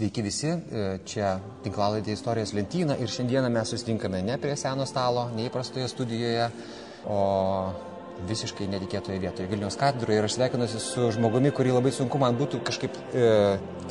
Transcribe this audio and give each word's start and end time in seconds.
Sveiki 0.00 0.22
visi, 0.24 0.48
e, 0.48 0.82
čia 1.04 1.34
tinklalaidė 1.60 2.14
istorijos 2.16 2.54
lentyna 2.56 2.94
ir 3.04 3.10
šiandieną 3.12 3.50
mes 3.52 3.68
susitinkame 3.68 4.22
ne 4.24 4.38
prie 4.40 4.54
seno 4.56 4.86
stalo, 4.88 5.26
neįprastoje 5.34 5.90
studijoje, 5.92 6.46
o 7.04 7.18
visiškai 8.30 8.70
netikėtoje 8.72 9.20
vietoje 9.20 9.50
Vilnius 9.50 9.76
katedroje 9.76 10.22
ir 10.22 10.28
aš 10.30 10.38
sveikinuosi 10.38 10.80
su 10.80 11.10
žmogumi, 11.18 11.52
kurį 11.52 11.76
labai 11.76 11.92
sunku 11.92 12.16
man 12.22 12.40
būtų 12.40 12.62
kažkaip 12.70 12.96
e, 13.12 13.28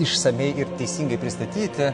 išsamei 0.01 0.49
ir 0.63 0.73
teisingai 0.81 1.21
pristatyti. 1.21 1.93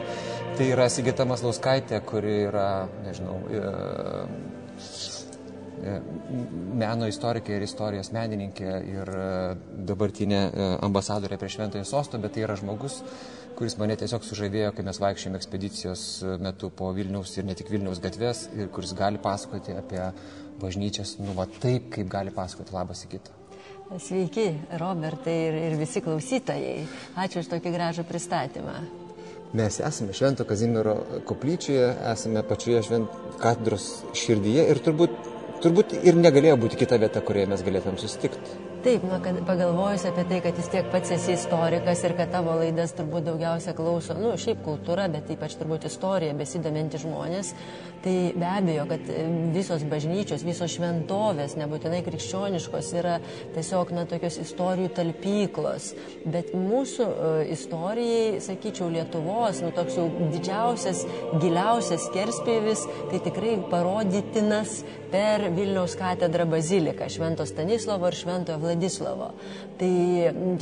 Tai 0.56 0.72
yra 0.72 0.88
Sigita 0.88 1.28
Maslauskaitė, 1.28 2.00
kuri 2.08 2.38
yra, 2.46 2.68
nežinau, 3.04 3.36
e, 3.52 3.64
E, 5.76 5.96
meno 6.80 7.04
istorikė 7.10 7.58
ir 7.58 7.64
istorijos 7.66 8.08
menininkė 8.14 8.70
ir 8.88 9.10
e, 9.12 9.26
dabartinė 9.88 10.38
ambasadorė 10.86 11.36
prie 11.40 11.50
Šventojo 11.52 11.84
Sosto, 11.84 12.20
bet 12.22 12.32
tai 12.32 12.46
yra 12.46 12.56
žmogus, 12.56 13.02
kuris 13.56 13.76
mane 13.80 13.96
tiesiog 13.98 14.24
sužavėjo, 14.26 14.72
kai 14.76 14.84
mes 14.86 15.00
vaikščiojame 15.00 15.40
ekspedicijos 15.40 16.02
metu 16.44 16.70
po 16.74 16.90
Vilniaus 16.96 17.32
ir 17.38 17.46
ne 17.48 17.56
tik 17.56 17.70
Vilniaus 17.72 18.02
gatves 18.04 18.46
ir 18.56 18.68
kuris 18.74 18.92
gali 18.96 19.20
pasakoti 19.22 19.76
apie 19.76 20.02
bažnyčias, 20.60 21.16
nu 21.20 21.36
va 21.36 21.48
taip, 21.60 21.90
kaip 21.96 22.10
gali 22.12 22.34
pasakoti 22.34 22.76
labas 22.76 23.04
į 23.06 23.12
kitą. 23.16 23.34
Sveiki, 24.02 24.48
Robertai 24.80 25.36
ir, 25.46 25.58
ir 25.68 25.76
visi 25.78 26.02
klausytojai. 26.02 26.86
Ačiū 27.22 27.42
už 27.42 27.50
tokį 27.52 27.72
gražų 27.76 28.04
pristatymą. 28.08 28.76
Mes 29.56 29.78
esame 29.78 30.12
Švento 30.16 30.44
Kazimiero 30.44 30.96
koplyčioje, 31.28 31.92
esame 32.10 32.42
pačioje 32.44 32.82
švent 32.88 33.18
katedros 33.40 33.86
širdyje 34.18 34.66
ir 34.72 34.82
turbūt 34.84 35.34
turbūt 35.64 35.94
ir 36.04 36.18
negalėjo 36.18 36.56
būti 36.66 36.78
kita 36.82 36.98
vieta, 37.00 37.22
kurioje 37.24 37.50
mes 37.52 37.62
galėtumėm 37.64 38.00
susitikti. 38.00 38.65
Taip, 38.86 39.02
nu, 39.02 39.16
kad 39.18 39.34
pagalvojus 39.42 40.04
apie 40.06 40.22
tai, 40.30 40.36
kad 40.44 40.58
vis 40.60 40.68
tiek 40.70 40.86
pats 40.92 41.10
esi 41.10 41.32
istorikas 41.34 42.04
ir 42.06 42.12
kad 42.14 42.30
tavo 42.30 42.52
laidas 42.54 42.92
turbūt 42.94 43.24
daugiausia 43.26 43.72
klauso, 43.74 44.14
nu, 44.14 44.30
šiaip 44.38 44.60
kultūra, 44.62 45.08
bet 45.10 45.32
ypač 45.34 45.56
turbūt 45.58 45.88
istorija, 45.88 46.36
besidominti 46.38 47.00
žmonės, 47.02 47.50
tai 48.06 48.32
be 48.38 48.46
abejo, 48.46 48.84
kad 48.86 49.08
visos 49.50 49.82
bažnyčios, 49.90 50.44
visos 50.46 50.70
šventovės, 50.76 51.56
nebūtinai 51.58 52.04
krikščioniškos, 52.06 52.90
yra 53.00 53.16
tiesiog, 53.56 53.90
na, 53.96 54.04
tokios 54.06 54.38
istorijų 54.44 54.92
talpyklos. 54.94 55.88
Bet 56.22 56.52
mūsų 56.54 57.06
uh, 57.08 57.40
istorijai, 57.50 58.38
sakyčiau, 58.44 58.92
Lietuvos, 58.94 59.58
nu, 59.64 59.72
toks 59.74 59.98
jau 59.98 60.06
didžiausias, 60.36 61.02
giliausias 61.42 62.06
kerspėvis, 62.14 62.84
tai 63.10 63.20
tikrai 63.26 63.56
parodytinas 63.72 64.84
per 65.10 65.48
Vilniaus 65.54 65.96
katedrą 65.98 66.46
baziliką 66.50 67.08
Švento 67.10 67.46
Stanislovo 67.46 68.06
ir 68.10 68.18
Šventojo 68.18 68.58
Vladislavo. 68.62 69.32
Tai 69.80 69.90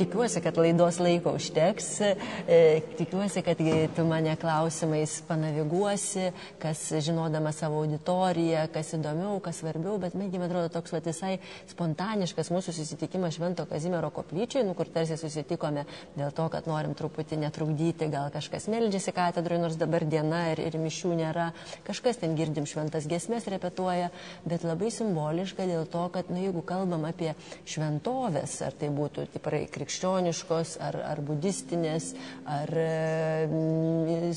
tikiuosi, 0.01 0.41
kad 0.43 0.57
laidos 0.59 0.99
laiko 0.99 1.35
užteks, 1.37 1.87
e, 2.01 2.59
tikiuosi, 2.97 3.41
kad 3.45 3.61
tu 3.95 4.05
mane 4.07 4.35
klausimais 4.39 5.17
panaviguosi, 5.27 6.31
kas 6.61 6.83
žinodama 7.05 7.34
savo 7.55 7.81
auditoriją, 7.83 8.65
kas 8.73 8.93
įdomiau, 8.97 9.39
kas 9.43 9.61
svarbiau, 9.61 9.97
bet 10.01 10.15
man 10.15 10.31
atrodo 10.45 10.69
toks 10.73 10.93
va, 10.95 11.01
visai 11.05 11.37
spontaniškas 11.71 12.51
mūsų 12.53 12.73
susitikimas 12.75 13.35
Švento 13.37 13.65
Kazimiero 13.69 14.09
koplyčiai, 14.13 14.65
nu, 14.67 14.75
kur 14.77 14.89
tarsi 14.91 15.17
susitikome 15.19 15.85
dėl 16.15 16.33
to, 16.35 16.47
kad 16.53 16.67
norim 16.69 16.95
truputį 16.97 17.39
netrukdyti, 17.43 18.09
gal 18.13 18.31
kažkas 18.33 18.69
meldžiasi 18.71 19.13
katedroje, 19.15 19.61
nors 19.61 19.79
dabar 19.79 20.05
diena 20.07 20.45
ir, 20.53 20.61
ir 20.67 20.77
mišių 20.81 21.13
nėra, 21.21 21.49
kažkas 21.87 22.21
ten 22.21 22.35
girdim 22.37 22.67
šventas 22.69 23.07
gesmes 23.09 23.47
repetuoja, 23.51 24.11
bet 24.45 24.65
labai 24.67 24.91
simboliška 24.93 25.67
dėl 25.69 25.87
to, 25.91 26.05
kad, 26.13 26.31
nu, 26.33 26.41
jeigu 26.43 26.63
kalbam 26.65 27.07
apie 27.09 27.33
šventovės, 27.69 28.59
ar 28.65 28.75
tai 28.79 28.91
būtų 28.93 29.27
tikrai 29.35 29.65
krikščioniškos, 29.71 30.77
ar, 30.85 30.99
ar 31.13 31.21
budistinės, 31.25 32.11
ar 32.49 32.71
e, 32.71 32.89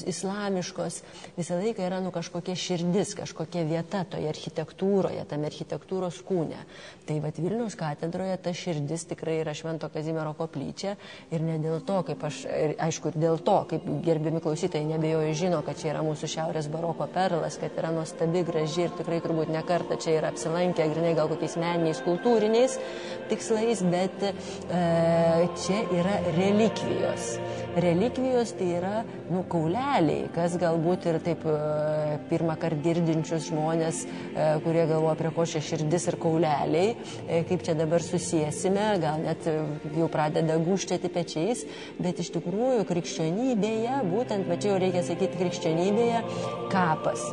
islamiškos, 0.09 1.03
visą 1.39 1.59
laiką 1.61 1.87
yra, 1.87 2.01
nu, 2.05 2.13
kažkokia 2.15 2.57
širdis, 2.79 3.15
kažkokia 3.19 3.65
vieta 3.67 4.05
toje 4.07 4.29
architektūroje, 4.31 5.25
tame 5.29 5.49
architektūros 5.51 6.21
kūne. 6.27 6.61
Tai 7.09 7.17
vad 7.25 7.41
Vilnius 7.41 7.75
katedroje 7.79 8.37
ta 8.45 8.53
širdis 8.55 9.09
tikrai 9.11 9.39
yra 9.41 9.55
Švento 9.57 9.89
Kazimiero 9.91 10.35
koplyčia 10.39 10.95
ir 11.33 11.43
ne 11.43 11.57
dėl 11.63 11.81
to, 11.89 12.03
kaip 12.07 12.23
aš, 12.29 12.45
aišku, 12.85 13.13
ir 13.13 13.21
dėl 13.25 13.43
to, 13.43 13.57
kaip 13.73 13.89
gerbiami 14.05 14.43
klausytojai 14.45 14.87
nebejoju 14.93 15.35
žino, 15.39 15.63
kad 15.67 15.81
čia 15.81 15.95
yra 15.95 16.05
mūsų 16.07 16.31
šiaurės 16.35 16.69
baroko 16.71 17.09
perlas, 17.11 17.59
kad 17.59 17.75
yra 17.81 17.91
nuostabi, 17.97 18.45
graži 18.47 18.87
ir 18.87 18.95
tikrai 19.01 19.23
turbūt 19.25 19.51
nekart 19.55 19.89
kartą 19.89 19.97
čia 20.03 20.19
yra 20.19 20.33
apsilankę, 20.33 20.87
grinai 20.93 21.15
gal 21.17 21.29
kokiais 21.31 21.57
meniniais, 21.61 22.01
kultūriniais 22.05 22.77
tikslais, 23.31 23.83
bet 23.89 24.25
e, 24.25 24.33
čia 25.63 25.81
yra 25.97 26.19
relikvijos. 26.37 27.31
Relikvijos 27.79 28.53
tai 28.59 28.69
yra, 28.79 28.95
nu, 29.31 29.45
kauleliai, 29.49 30.29
kas 30.35 30.57
galbūt 30.61 31.09
ir 31.09 31.21
taip 31.25 31.45
e, 31.49 31.57
pirmą 32.29 32.57
kartą 32.59 32.68
girdinčius 32.85 33.49
žmonės, 33.49 34.05
e, 34.05 34.49
kurie 34.65 34.87
galvoja, 34.91 35.17
prie 35.19 35.33
ko 35.37 35.47
čia 35.49 35.63
širdis 35.65 36.09
ir 36.13 36.19
kauleliai, 36.21 36.95
e, 37.27 37.43
kaip 37.49 37.65
čia 37.67 37.77
dabar 37.79 38.05
susijęsime, 38.05 38.89
gal 39.03 39.21
net 39.25 39.49
jau 39.97 40.09
pradeda 40.13 40.59
guštėti 40.63 41.13
pečiais, 41.13 41.65
bet 41.99 42.21
iš 42.25 42.33
tikrųjų 42.39 42.89
krikščionybėje, 42.89 44.01
būtent, 44.13 44.49
va 44.49 44.59
čia 44.61 44.75
jau 44.75 44.81
reikia 44.83 45.05
sakyti 45.07 45.41
krikščionybėje, 45.41 46.25
kapas 46.73 47.31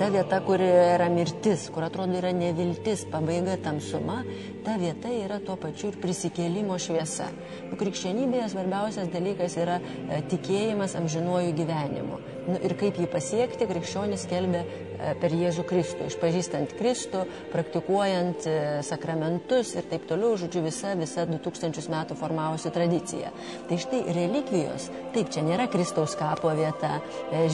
ta 0.00 0.08
vieta, 0.08 0.38
kur 0.40 0.62
yra 0.64 1.10
mirtis, 1.12 1.66
kur 1.72 1.84
atrodo 1.84 2.16
yra 2.16 2.30
neviltis, 2.32 3.02
pabaiga 3.12 3.58
tamsuma, 3.60 4.22
ta 4.64 4.78
vieta 4.80 5.10
yra 5.12 5.36
tuo 5.44 5.58
pačiu 5.60 5.90
ir 5.90 5.98
prisikėlimo 6.00 6.78
šviesa. 6.80 7.26
Nu, 7.68 7.76
krikščionybėje 7.80 8.46
svarbiausias 8.54 9.10
dalykas 9.12 9.58
yra 9.60 9.76
e, 9.76 10.22
tikėjimas 10.32 10.96
amžinuoju 10.96 11.52
gyvenimu. 11.58 12.20
Nu, 12.50 12.58
ir 12.66 12.72
kaip 12.78 12.96
jį 12.98 13.06
pasiekti, 13.10 13.66
krikščionis 13.68 14.24
kelbė 14.30 14.60
e, 14.64 15.10
per 15.20 15.34
Jėzų 15.36 15.62
Kristų, 15.68 16.08
išpažįstant 16.10 16.72
Kristų, 16.78 17.20
praktikuojant 17.52 18.46
e, 18.50 18.54
sakramentus 18.86 19.76
ir 19.76 19.86
taip 19.90 20.08
toliau, 20.10 20.32
žodžiu, 20.40 20.64
visa, 20.64 20.96
visa 20.98 21.26
2000 21.28 21.86
metų 21.92 22.16
formavusi 22.18 22.72
tradicija. 22.74 23.30
Tai 23.68 23.78
štai 23.84 24.02
relikvijos, 24.16 24.88
taip, 25.14 25.30
čia 25.30 25.44
nėra 25.46 25.68
Kristaus 25.70 26.16
kapo 26.18 26.50
vieta, 26.58 26.96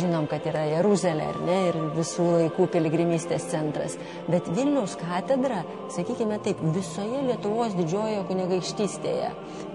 žinom, 0.01 0.31
kad 0.31 0.49
yra 0.49 0.65
Jeruzalė, 0.71 1.29
ar 1.35 1.41
ne, 1.45 1.61
ir 1.69 1.81
visų 1.99 2.31
laikų 2.39 2.71
piligrimystės 2.73 3.51
centras, 3.53 3.99
bet 4.31 4.49
Vilniaus 4.57 4.97
katedra, 5.03 5.61
sakykime 5.93 6.41
taip, 6.47 6.63
visoje 6.77 7.21
Lietuvos 7.29 7.77
didžiojoje 7.77 8.25
kunigaikštystėje, 8.31 9.33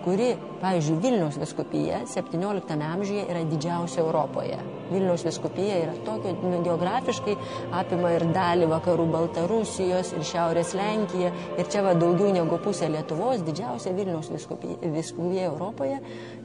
kuri, 0.07 0.33
pavyzdžiui, 0.65 1.01
Vilniaus 1.05 1.37
viskupija 1.41 2.05
17 2.09 2.87
amžiuje 2.89 3.27
yra 3.29 3.45
didžiausia 3.53 4.01
Europoje. 4.01 4.80
Vilniaus 4.91 5.24
viskupija 5.25 5.78
yra 5.85 5.96
tokia, 6.06 6.34
nu, 6.44 6.62
geografiškai 6.66 7.38
apima 7.79 8.12
ir 8.16 8.28
dalį 8.35 8.68
vakarų 8.72 9.07
Baltarusijos 9.13 10.13
ir 10.18 10.28
šiaurės 10.28 10.75
Lenkiją. 10.78 11.31
Ir 11.57 11.72
čia 11.72 11.85
va 11.85 11.96
daugiau 11.97 12.34
negu 12.35 12.59
pusė 12.63 12.91
Lietuvos, 12.91 13.46
didžiausia 13.47 13.96
Vilniaus 13.97 14.31
viskupija 14.34 15.47
Europoje. 15.47 16.02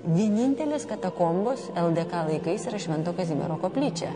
Vienintelis 0.06 0.87
katakombos 0.88 1.70
LDK 1.75 2.26
laikais 2.31 2.70
yra 2.70 2.82
Švento 2.82 3.16
Kazimiero 3.16 3.58
koplyčia. 3.62 4.14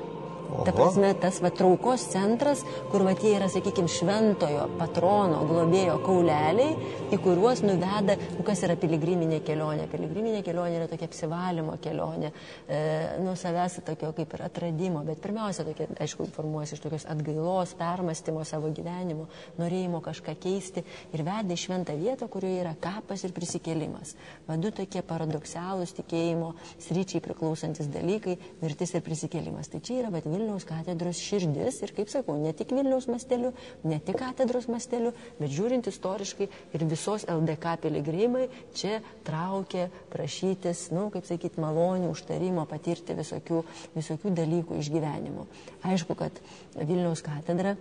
Oho. 0.51 0.65
Ta 0.67 0.75
prasme, 0.75 1.13
tas 1.21 1.39
va, 1.43 1.51
traukos 1.55 2.05
centras, 2.11 2.65
kur 2.91 3.05
va, 3.07 3.15
tie 3.19 3.37
yra, 3.37 3.47
sakykime, 3.51 3.91
šventojo 3.91 4.67
patrono, 4.81 5.45
globėjo 5.49 5.99
kauleliai, 6.05 6.75
į 7.15 7.19
kuriuos 7.23 7.63
nuveda, 7.63 8.17
nu, 8.35 8.45
kas 8.47 8.65
yra 8.67 8.75
piligriminė 8.81 9.41
kelionė. 9.47 9.87
Piligriminė 9.93 10.43
kelionė 10.47 10.81
yra 10.81 10.89
tokia 10.91 11.07
apsivalymo 11.11 11.77
kelionė, 11.83 12.33
e, 12.67 12.81
nuo 13.23 13.37
savęs 13.39 13.79
tokio 13.87 14.11
kaip 14.17 14.35
ir 14.37 14.45
atradimo, 14.47 15.05
bet 15.07 15.23
pirmiausia, 15.23 15.65
tokia, 15.69 15.87
aišku, 16.03 16.27
formuojasi 16.35 16.77
iš 16.77 16.85
tokios 16.85 17.07
atgailos, 17.11 17.77
permastymo 17.79 18.45
savo 18.49 18.73
gyvenimo, 18.75 19.29
norėjimo 19.61 20.03
kažką 20.05 20.35
keisti 20.41 20.85
ir 21.15 21.25
veda 21.27 21.55
į 21.55 21.61
šventą 21.61 21.95
vietą, 22.01 22.29
kurioje 22.33 22.65
yra 22.65 22.75
kapas 22.81 23.25
ir 23.27 23.35
prisikėlimas. 23.37 24.17
Vadu 24.49 24.75
tokie 24.75 25.03
paradoksalūs 25.07 25.95
tikėjimo 26.01 26.53
sryčiai 26.83 27.23
priklausantis 27.25 27.91
dalykai- 27.91 28.37
mirtis 28.63 28.95
ir 28.95 29.07
prisikėlimas. 29.07 29.71
Tai 29.71 29.81
čia 29.81 30.01
yra, 30.03 30.11
bet 30.11 30.27
Vilniaus 30.41 30.65
katedros 30.65 31.21
širdis 31.21 31.83
ir, 31.85 31.93
kaip 31.93 32.09
sakau, 32.09 32.39
ne 32.41 32.55
tik 32.57 32.73
Vilniaus 32.73 33.11
masteliu, 33.13 33.53
ne 33.85 34.01
tik 34.01 34.17
katedros 34.23 34.71
masteliu, 34.73 35.13
bet 35.37 35.53
žiūrint 35.53 35.91
istoriškai 35.91 36.49
ir 36.77 36.85
visos 36.89 37.27
LDK 37.29 37.77
piligrimai 37.85 38.47
čia 38.77 39.03
traukė 39.27 39.91
prašytis, 40.15 40.89
nu, 40.97 41.11
kaip 41.13 41.29
sakyti, 41.29 41.61
malonių, 41.61 42.09
užtarimo, 42.15 42.65
patirti 42.71 43.17
visokių, 43.19 43.63
visokių 43.99 44.35
dalykų 44.41 44.81
iš 44.81 44.93
gyvenimo. 44.97 45.45
Aišku, 45.85 46.17
kad 46.17 46.41
Vilniaus 46.81 47.21
katedra 47.27 47.77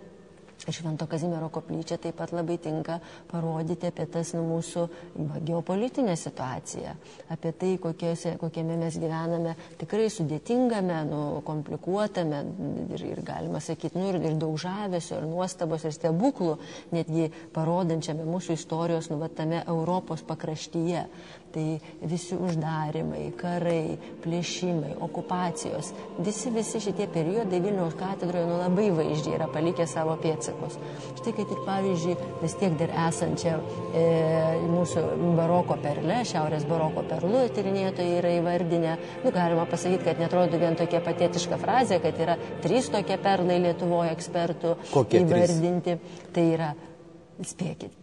Švento 0.68 1.06
Kazimiero 1.08 1.48
koplyčia 1.48 1.96
taip 2.00 2.18
pat 2.20 2.34
labai 2.36 2.58
tinka 2.60 2.98
parodyti 3.30 3.88
apie 3.88 4.04
tas 4.12 4.34
nu, 4.36 4.42
mūsų 4.44 4.84
va, 5.16 5.40
geopolitinę 5.46 6.16
situaciją, 6.20 6.92
apie 7.32 7.52
tai, 7.56 7.70
kokiose, 7.80 8.34
kokiame 8.40 8.76
mes 8.80 8.98
gyvename 9.00 9.54
tikrai 9.80 10.10
sudėtingame, 10.12 11.00
nu, 11.08 11.22
komplikuotame 11.46 12.42
ir, 12.96 13.06
ir 13.14 13.22
galima 13.26 13.62
sakyti, 13.64 13.96
nu, 13.98 14.10
ir, 14.12 14.20
ir 14.30 14.38
daug 14.40 14.58
žavesio, 14.60 15.20
ir 15.20 15.28
nuostabos, 15.30 15.86
ir 15.88 15.96
stebuklų, 15.96 16.56
netgi 16.92 17.30
parodančiame 17.56 18.28
mūsų 18.28 18.58
istorijos, 18.58 19.10
nu, 19.12 19.20
va, 19.22 19.30
tame 19.32 19.64
Europos 19.64 20.24
pakraštyje. 20.28 21.06
Tai 21.50 21.64
visi 22.06 22.36
uždarimai, 22.38 23.24
karai, 23.38 23.96
plėšimai, 24.22 24.92
okupacijos, 25.02 25.88
visi, 26.22 26.52
visi 26.54 26.78
šitie 26.84 27.08
periodai 27.10 27.58
Vilniaus 27.64 27.96
katedroje 27.98 28.46
nu, 28.46 28.58
labai 28.60 28.86
vaizdžiai 28.94 29.34
yra 29.34 29.48
palikę 29.50 29.86
savo 29.90 30.14
pėtsakus. 30.22 30.76
Štai 31.18 31.34
kad 31.34 31.50
ir 31.50 31.64
pavyzdžiui, 31.66 32.14
vis 32.44 32.54
tiek 32.60 32.76
dar 32.78 32.94
esančia 33.08 33.56
e, 33.58 34.04
mūsų 34.70 35.02
baroko 35.40 35.74
perle, 35.82 36.20
šiaurės 36.30 36.68
baroko 36.70 37.02
perlu 37.10 37.42
tyrinėtojai 37.56 38.20
yra 38.20 38.34
įvardinę, 38.38 38.94
nu, 39.24 39.34
galima 39.34 39.66
pasakyti, 39.70 40.06
kad 40.06 40.22
netrodo 40.22 40.60
vien 40.62 40.78
tokia 40.78 41.02
patetiška 41.02 41.58
frazė, 41.58 41.98
kad 42.04 42.22
yra 42.22 42.38
trys 42.62 42.92
tokie 42.94 43.18
perlai 43.18 43.58
Lietuvoje 43.66 44.14
ekspertų 44.14 44.76
Kokie 44.92 45.24
įvardinti. 45.24 45.98
Trys? 45.98 46.30
Tai 46.36 46.46
yra, 46.54 46.70
spėkit, 47.42 47.98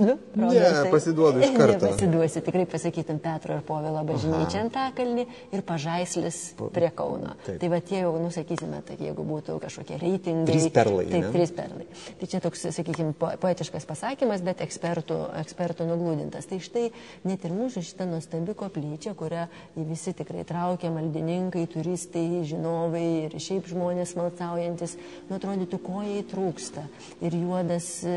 Nu, 0.00 0.16
ne, 0.34 0.90
pasiduodu 0.90 1.42
iš 1.42 1.50
karto. 1.56 1.86
Nepasiduosi, 1.90 2.40
tikrai 2.44 2.64
pasakytum 2.70 3.18
Petro 3.20 3.56
ir 3.58 3.64
Povilo 3.66 4.00
bažnyčia 4.08 4.62
ant 4.64 4.72
takalnį 4.72 5.26
ir 5.52 5.64
pažaislis 5.66 6.38
prie 6.72 6.88
Kauno. 6.96 7.34
Taip. 7.44 7.58
Tai 7.60 7.70
va 7.72 7.80
tie 7.84 8.00
jau, 8.00 8.14
nusakysime, 8.22 8.80
tai 8.86 8.96
jeigu 9.00 9.24
būtų 9.26 9.58
kažkokie 9.60 9.98
reitingai. 10.00 10.48
Trys 10.48 10.68
perlai. 10.72 11.04
Taip, 11.10 11.26
ne? 11.26 11.32
trys 11.34 11.52
perlai. 11.56 11.86
Tai 12.20 12.30
čia 12.32 12.40
toks, 12.44 12.64
sakykime, 12.78 13.12
poetiškas 13.42 13.88
pasakymas, 13.88 14.44
bet 14.46 14.62
ekspertų, 14.64 15.18
ekspertų 15.42 15.88
nuglūdintas. 15.90 16.48
Tai 16.48 16.60
štai 16.64 16.86
net 17.28 17.44
ir 17.44 17.54
mūsų 17.56 17.84
šitą 17.90 18.08
nuostabi 18.08 18.56
koplyčia, 18.56 19.12
kurią 19.18 19.46
visi 19.76 20.14
tikrai 20.16 20.46
traukia 20.48 20.92
maldininkai, 20.94 21.66
turistai, 21.70 22.24
žinovai 22.48 23.04
ir 23.26 23.36
šiaip 23.42 23.68
žmonės 23.68 24.16
malcaujantis, 24.16 24.96
nu 25.28 25.36
atrodytų, 25.36 25.82
ko 25.84 26.04
jai 26.06 26.24
trūksta. 26.30 26.86
Ir 27.20 27.36
juodas 27.36 27.92
e, 28.08 28.16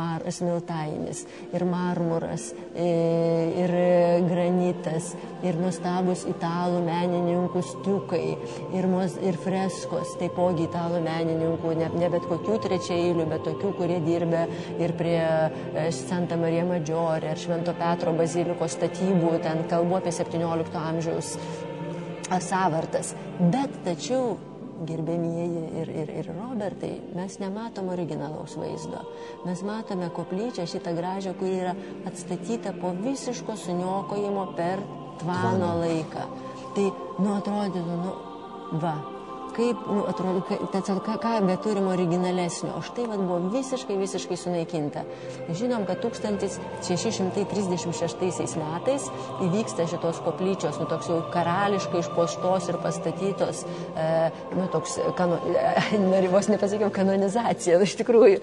mar, 0.00 0.24
smiltainis, 0.32 1.24
ir 1.52 1.64
marmuras, 1.68 2.50
e, 2.74 2.88
ir 3.60 3.74
granitas, 4.28 5.12
ir 5.46 5.58
nuostabus 5.60 6.24
italų 6.30 6.82
menininkų 6.86 7.62
stiukai, 7.70 8.24
ir, 8.76 8.88
mos, 8.90 9.16
ir 9.24 9.38
freskos, 9.40 10.16
taipogi 10.20 10.66
italų 10.68 11.02
menininkų, 11.04 11.74
ne, 11.80 11.90
ne 12.00 12.10
bet 12.12 12.26
kokių 12.30 12.58
trečiailių, 12.66 13.28
bet 13.30 13.44
tokių, 13.48 13.72
kurie 13.78 14.00
dirbė 14.04 14.44
ir 14.80 14.94
prie 14.98 15.18
e, 15.20 15.88
Santa 15.94 16.38
Marija 16.40 16.66
Maggiore, 16.68 17.32
ar 17.32 17.40
Švento 17.40 17.74
Petro 17.78 18.14
bazilikos 18.16 18.76
statybų, 18.78 19.36
ten 19.44 19.66
kalbu 19.70 20.00
apie 20.00 20.14
17 20.14 20.80
amžiaus 20.80 21.34
savartas. 22.38 23.14
Bet 23.40 23.82
tačiau 23.84 24.36
gerbėmieji 24.88 25.62
ir, 25.80 25.92
ir, 26.02 26.12
ir 26.22 26.30
Robertai, 26.34 26.92
mes 27.16 27.36
nematom 27.42 27.90
originalaus 27.92 28.56
vaizdo. 28.60 29.02
Mes 29.44 29.62
matome 29.66 30.10
koplyčią 30.16 30.66
šitą 30.70 30.94
gražią, 30.96 31.34
kuri 31.38 31.60
yra 31.62 31.74
atstatyta 32.08 32.74
po 32.80 32.94
visiško 32.96 33.56
suniokojimo 33.60 34.46
per 34.56 34.82
tvano 35.20 35.74
laiką. 35.82 36.26
Tai, 36.76 36.90
nu, 37.18 37.32
atrodytų, 37.36 37.96
nu, 38.04 38.14
va, 38.82 38.94
kaip, 39.60 39.76
nu, 39.86 40.04
atrodo, 40.08 40.40
tiesiog 40.72 40.98
ką, 41.04 41.14
ką 41.20 41.46
be 41.46 41.56
turim 41.60 41.86
originalesnio. 41.92 42.72
O 42.78 42.80
štai 42.84 43.06
vad 43.10 43.20
buvo 43.20 43.38
visiškai, 43.52 43.96
visiškai 44.00 44.36
sunaikinta. 44.40 45.00
Žinom, 45.56 45.82
kad 45.88 45.96
1636 46.04 48.56
metais 48.60 49.02
įvyksta 49.44 49.82
šitos 49.90 50.16
koplyčios, 50.24 50.76
nu, 50.80 50.86
toks 50.90 51.06
jau 51.10 51.18
karališkai 51.34 51.98
išpoštos 52.04 52.64
ir 52.72 52.76
pastatytos, 52.82 53.56
e, 53.64 53.66
nu, 54.56 54.64
toks, 54.72 54.90
kano, 55.18 55.36
e, 56.20 56.22
vos 56.32 56.46
nepasakiau, 56.52 56.90
kanonizacija, 56.94 57.74
nu, 57.80 57.84
iš 57.88 57.94
tikrųjų, 58.00 58.38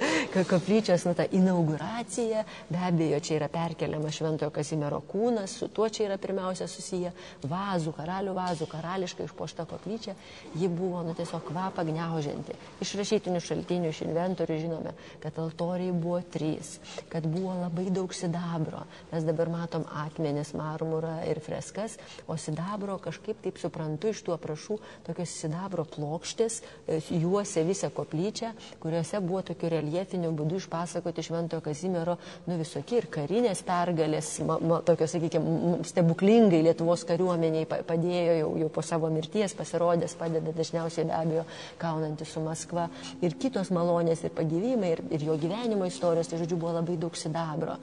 koplyčios, 0.50 1.02
nu, 1.08 1.14
ta 1.18 1.24
inauguracija, 1.38 2.40
be 2.70 2.80
abejo, 2.90 3.18
čia 3.24 3.34
yra 3.40 3.50
perkeliama 3.54 4.10
Šventojo 4.14 4.52
Kazimiero 4.54 5.00
kūnas, 5.10 5.50
su 5.62 5.66
tuo 5.74 5.88
čia 5.90 6.02
yra 6.12 6.18
pirmiausia 6.22 6.66
susiję 6.70 7.10
vazų, 7.48 7.92
karalių 7.98 8.34
vazų, 8.38 8.66
karališkai 8.72 9.24
išpošta 9.28 9.64
koplyčia, 9.70 10.14
ji 10.58 10.68
buvo 10.72 11.07
nu, 11.08 11.16
tiesiog 11.18 11.46
kvapą 11.48 11.86
gniaužianti. 11.88 12.56
Iš 12.84 12.94
rašytinių 13.00 13.42
šaltinių, 13.44 13.92
iš 13.94 14.04
inventorių 14.06 14.60
žinome, 14.60 14.94
kad 15.24 15.38
altoriai 15.40 15.94
buvo 15.96 16.20
trys, 16.34 16.78
kad 17.12 17.26
buvo 17.28 17.56
labai 17.62 17.88
daug 17.94 18.14
sidabro. 18.16 18.84
Mes 19.12 19.26
dabar 19.28 19.52
matom 19.54 19.86
akmenis, 20.04 20.54
marmurą 20.58 21.22
ir 21.30 21.40
freskas, 21.44 21.98
o 22.28 22.36
sidabro 22.38 22.98
kažkaip 23.04 23.40
taip 23.46 23.62
suprantu 23.62 24.12
iš 24.12 24.24
tų 24.28 24.36
aprašų, 24.36 24.80
tokios 25.08 25.36
sidabro 25.42 25.86
plokštės 25.88 26.60
e, 26.60 27.00
juose 27.16 27.64
visą 27.68 27.90
koplyčią, 27.94 28.52
kuriuose 28.84 29.22
buvo 29.24 29.44
tokiu 29.52 29.72
reliefiniu 29.72 30.34
būdu 30.36 30.60
išpasakoti 30.62 31.26
Šventojo 31.26 31.64
Kazimiero, 31.66 32.18
nu 32.48 32.60
visokie 32.60 33.02
ir 33.02 33.10
karinės 33.14 33.64
pergalės, 33.68 34.34
ma, 34.48 34.60
ma, 34.60 34.82
tokios, 34.86 35.14
sakykime, 35.16 35.80
stebuklingai 35.88 36.64
Lietuvos 36.68 37.06
kariuomeniai 37.08 37.68
padėjo 37.68 38.38
jau, 38.42 38.52
jau 38.64 38.70
po 38.74 38.84
savo 38.86 39.10
mirties 39.14 39.56
pasirodęs, 39.58 40.18
padeda 40.20 40.54
dažniausiai 40.56 40.87
be 40.96 41.14
abejo 41.14 41.44
kaunantis 41.78 42.32
su 42.34 42.40
Maskva 42.42 42.88
ir 43.22 43.36
kitos 43.36 43.72
malonės 43.76 44.24
ir 44.24 44.32
pagyvymai 44.38 44.92
ir, 44.96 45.04
ir 45.12 45.28
jo 45.28 45.38
gyvenimo 45.38 45.86
istorijos, 45.86 46.28
tai 46.28 46.40
žodžiu 46.40 46.58
buvo 46.58 46.74
labai 46.80 46.98
daug 46.98 47.16
sidabro 47.16 47.78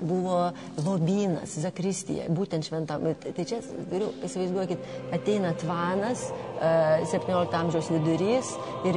buvo 0.00 0.50
lobynas, 0.84 1.56
zakristija, 1.62 2.28
būtent 2.32 2.68
šventam. 2.68 3.10
Tai 3.20 3.44
čia, 3.44 3.60
geriau, 3.90 4.10
įsivaizduokit, 4.26 4.78
ateina 5.16 5.52
tvanas, 5.60 6.20
17 6.60 7.56
amžiaus 7.56 7.88
vidurys 7.92 8.48
ir 8.88 8.96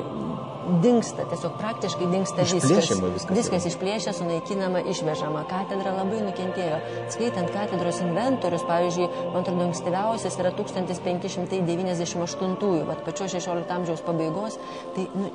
dinksta, 0.84 1.24
tiesiog 1.30 1.54
praktiškai 1.60 2.08
dinksta 2.12 2.42
viskas. 2.48 2.72
viskas. 2.72 3.26
Viskas 3.34 3.66
išplėšia, 3.68 4.12
sunaikinama, 4.16 4.80
išvežama. 4.92 5.42
Katedra 5.50 5.92
labai 5.98 6.20
nukentėjo. 6.24 6.78
Skaitant 7.14 7.50
katedros 7.54 7.98
inventorius, 8.04 8.64
pavyzdžiui, 8.68 9.08
man 9.34 9.42
atrodo, 9.44 9.64
ankstyviausias 9.68 10.36
yra 10.40 10.52
1598-ųjų, 10.60 12.84
bet 12.90 13.00
pačio 13.08 13.26
16 13.32 13.74
amžiaus 13.78 14.02
pabaigos, 14.08 14.54
tai 14.96 15.04
nu, 15.16 15.26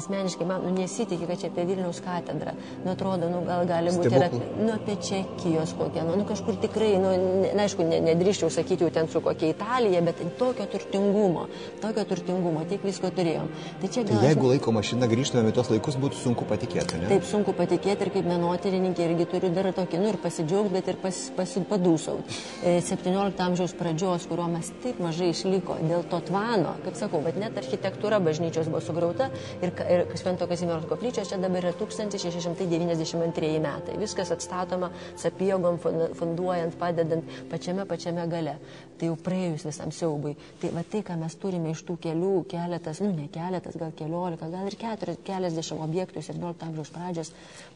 asmeniškai 0.00 0.44
man 0.48 0.58
nu, 0.64 0.70
nesitikė, 0.76 1.24
kad 1.30 1.36
čia 1.42 1.48
apie 1.52 1.62
Vilniaus 1.68 1.98
katedrą. 2.04 2.52
Nu, 2.84 2.88
atrodo, 2.94 3.24
nu, 3.32 3.38
gal 3.48 3.62
gali 3.68 3.88
būti 3.96 4.14
ir 4.16 4.22
apie, 4.30 4.44
nu, 4.60 4.70
apie 4.76 4.96
Čekijos 5.10 5.74
kokią, 5.78 6.04
nu, 6.06 6.16
nu 6.20 6.24
kažkur 6.28 6.58
tikrai, 6.62 6.92
nu, 7.02 7.10
ne, 7.42 7.50
aišku, 7.64 7.82
ne, 7.86 7.98
nedrįščiau 8.10 8.50
sakyti 8.52 8.86
jau 8.86 8.90
ten 8.94 9.08
su 9.10 9.22
kokia 9.24 9.50
Italija, 9.50 10.02
bet 10.06 10.20
tokio 10.38 10.66
turtingumo, 10.70 11.46
tokio 11.82 12.04
turtingumo, 12.12 12.62
tiek 12.70 12.84
visko 12.86 13.10
turėjom. 13.16 13.48
Tai 13.80 13.90
čia 13.90 14.04
gal... 14.06 14.20
Tai 14.20 14.30
jeigu 14.30 14.52
laiko 14.52 14.74
mašina 14.76 15.08
grįžtume 15.10 15.50
į 15.50 15.56
tos 15.56 15.72
laikus, 15.72 15.98
būtų 16.00 16.20
sunku 16.20 16.46
patikėti, 16.46 17.00
ne? 17.02 17.10
Taip, 17.10 17.26
sunku 17.26 17.54
patikėti 17.58 18.06
ir 18.06 18.12
kaip 18.14 18.28
menotyrininkė 18.30 19.08
irgi 19.08 19.26
turiu 19.34 19.50
dar 19.56 19.70
tokį, 19.74 20.00
nu 20.02 20.12
ir 20.12 20.20
pasidžiaugti, 20.22 20.74
bet 20.76 20.92
ir 20.92 21.00
pas, 21.02 21.18
pasipadūsauti. 21.40 22.38
17 22.86 23.44
amžiaus 23.46 23.74
pradžios, 23.78 24.28
kurio 24.30 24.46
mes 24.52 24.70
taip 24.84 25.02
mažai 25.02 25.32
išliko 25.34 25.80
dėl 25.82 26.06
to 26.10 26.22
tvano, 26.30 26.76
kaip 26.84 26.98
sakau, 27.00 27.22
bet 27.24 27.38
net 27.40 27.58
architektūra 27.58 28.20
bažnyčios 28.22 28.70
buvo 28.70 28.82
sugriauta 28.84 29.30
ir, 29.58 29.74
ir 29.90 30.06
Švento 30.20 30.46
Kazimiero 30.50 30.86
koplyčios 30.90 31.32
čia 31.32 31.40
dabar 31.42 31.64
yra 31.64 31.74
1692 31.80 33.60
metai. 33.64 33.98
Viskas 34.00 34.32
atstatoma 34.34 34.90
sapiegom, 35.20 35.78
funduojant, 36.18 36.76
padedant 36.80 37.36
pačiame 37.50 37.86
pačiame 37.88 38.26
gale. 38.30 38.58
Tai 39.00 39.08
jau 39.08 39.16
praėjus 39.16 39.64
visam 39.64 39.92
siaubui. 39.96 40.34
Tai 40.60 40.74
va 40.76 40.82
tai, 40.84 41.00
ką 41.06 41.14
mes 41.16 41.34
turime 41.40 41.70
iš 41.72 41.80
tų 41.88 41.96
kelių, 42.04 42.34
keletas, 42.50 43.00
nu 43.00 43.14
ne 43.14 43.30
keletas, 43.32 43.78
gal 43.80 43.94
keliolika, 43.96 44.50
gal 44.52 44.68
ir 44.68 44.76
keturias, 44.76 45.16
keliasdešimt 45.24 45.80
objektų 45.86 46.20
17 46.26 46.66
amžiaus 46.66 46.92
pradžios, 46.92 47.30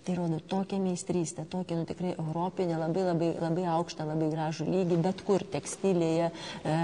tai 0.04 0.18
rodo 0.18 0.40
tokią 0.52 0.78
meistrystę, 0.84 1.46
tokią, 1.48 1.78
nu 1.80 1.86
tikrai 1.88 2.12
europinę, 2.18 2.76
labai, 2.78 3.06
labai, 3.08 3.30
labai 3.40 3.64
aukštą, 3.72 4.04
labai 4.10 4.28
gražų 4.34 4.66
lygį, 4.68 4.98
bet 5.06 5.22
kur 5.24 5.40
tekstilėje, 5.54 6.28
e, 6.28 6.76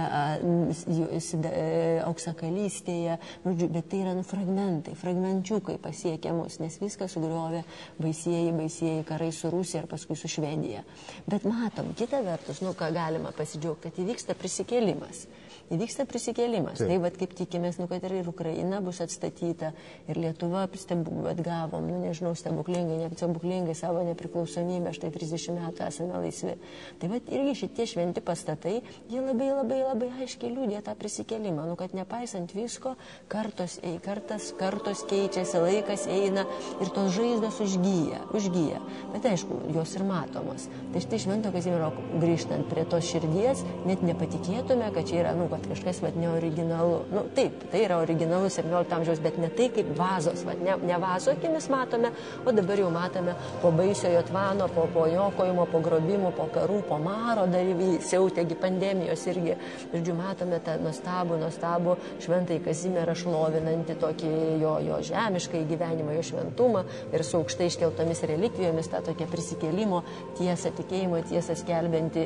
e, 1.50 2.00
auksakalystėje, 2.06 3.18
bet 3.44 3.90
tai 3.92 4.00
yra 4.06 4.16
nu, 4.16 4.24
fragmentai, 4.24 4.96
fragmenčiukai 5.02 5.76
pasiekia 5.84 6.32
mus, 6.36 6.56
nes 6.64 6.80
viską 6.80 7.10
sugriovė 7.12 7.60
baisieji, 8.00 8.56
baisieji 8.56 9.04
karai 9.12 9.28
su 9.36 9.52
Rusija 9.52 9.84
ir 9.84 9.90
paskui 9.92 10.16
su 10.16 10.29
Švedija. 10.30 10.82
Bet 11.26 11.46
matom, 11.48 11.92
kita 11.98 12.22
vertus, 12.26 12.62
nu 12.64 12.74
ką 12.78 12.90
galima 12.94 13.32
pasidžiaugti, 13.36 13.88
kad 13.88 14.02
įvyksta 14.04 14.36
prisikėlimas. 14.38 15.26
Įvyksta 15.70 16.02
prisikėlimas. 16.10 16.80
Taip. 16.80 16.88
Tai 16.90 16.96
vad 17.04 17.16
kaip 17.20 17.34
tikimės, 17.38 17.76
nu, 17.78 17.86
kad 17.90 18.02
ir 18.02 18.26
Ukraina 18.26 18.80
bus 18.82 18.98
atstatyta, 19.04 19.70
ir 20.10 20.18
Lietuva 20.18 20.64
stebu, 20.74 21.28
atgavom, 21.30 21.86
nu 21.86 22.00
nežinau, 22.02 22.32
stebuklingai, 22.34 22.96
ne 23.04 23.10
stebuklingai 23.14 23.76
savo 23.78 24.02
nepriklausomybę, 24.08 24.90
štai 24.96 25.12
30 25.14 25.54
metų 25.60 25.84
esame 25.86 26.22
laisvi. 26.24 26.56
Tai 26.98 27.10
vad 27.12 27.30
irgi 27.30 27.54
šitie 27.62 27.86
šventi 27.92 28.24
pastatai, 28.24 28.80
jie 29.12 29.22
labai 29.22 29.52
labai 29.52 29.78
labai 29.84 30.08
aiškiai 30.24 30.50
liūdė 30.56 30.80
tą 30.88 30.96
prisikelimą, 30.98 31.68
nu, 31.70 31.78
kad 31.78 31.94
nepaisant 31.94 32.50
visko, 32.56 32.96
kartos, 33.30 33.78
ei, 33.86 34.00
kartas, 34.02 34.50
kartos 34.58 35.04
keičiasi, 35.06 35.62
laikas 35.62 36.08
eina 36.10 36.48
ir 36.82 36.90
tos 36.96 37.14
žaizdos 37.14 37.62
užgyja, 37.62 38.24
užgyja. 38.34 38.82
Bet 39.14 39.30
aišku, 39.30 39.62
jos 39.76 39.94
ir 39.94 40.06
matomos. 40.08 40.66
Tai 40.90 41.06
štai 41.06 41.22
švento 41.22 41.54
Kazimiero 41.54 41.92
grįžtant 42.18 42.66
prie 42.74 42.82
tos 42.90 43.06
širdies, 43.06 43.62
net 43.86 44.02
nepatikėtume, 44.02 44.90
kad 44.98 45.06
čia 45.06 45.22
yra, 45.22 45.38
nu, 45.38 45.46
kad 45.60 45.68
kažkas, 45.68 46.02
vad, 46.02 46.16
neoriginalu. 46.16 47.00
Nu, 47.12 47.24
taip, 47.34 47.64
tai 47.70 47.84
yra 47.84 48.00
originalus 48.00 48.56
17 48.58 48.96
amžiaus, 48.96 49.20
bet 49.22 49.38
ne 49.38 49.48
tai 49.48 49.68
kaip 49.74 49.92
vazos, 49.98 50.44
vad, 50.46 50.60
ne, 50.64 50.76
ne 50.86 50.98
vazo 50.98 51.34
akimis 51.34 51.68
matome, 51.70 52.12
o 52.44 52.52
dabar 52.52 52.80
jau 52.80 52.90
matome 52.90 53.34
po 53.62 53.70
baisiojo 53.70 54.22
tvano, 54.28 54.68
po, 54.74 54.86
po 54.94 55.06
jokojimo, 55.10 55.66
po 55.70 55.80
grobimų, 55.84 56.32
po 56.36 56.48
karų, 56.54 56.80
po 56.88 56.98
maro 57.02 57.46
dar 57.50 57.68
siautėgi 58.06 58.56
pandemijos 58.60 59.26
irgi. 59.30 59.56
Žodžiu, 59.92 60.14
matome 60.18 60.60
tą 60.64 60.76
nuostabų, 60.80 61.38
nuostabų 61.40 61.96
šventai 62.24 62.60
Kazimierą 62.64 63.14
šlovinantį 63.18 63.96
tokį 64.00 64.32
jo, 64.62 64.74
jo 64.86 65.00
žemišką 65.10 65.64
gyvenimą, 65.70 66.16
jo 66.18 66.24
šventumą 66.30 66.84
ir 67.12 67.24
su 67.26 67.40
aukštai 67.40 67.70
iškeltomis 67.70 68.24
relikvijomis 68.30 68.90
tą 68.92 69.02
tokią 69.10 69.28
prisikėlimo 69.30 70.02
tiesą, 70.38 70.72
tikėjimo 70.78 71.22
tiesą 71.30 71.56
skelbianti 71.58 72.24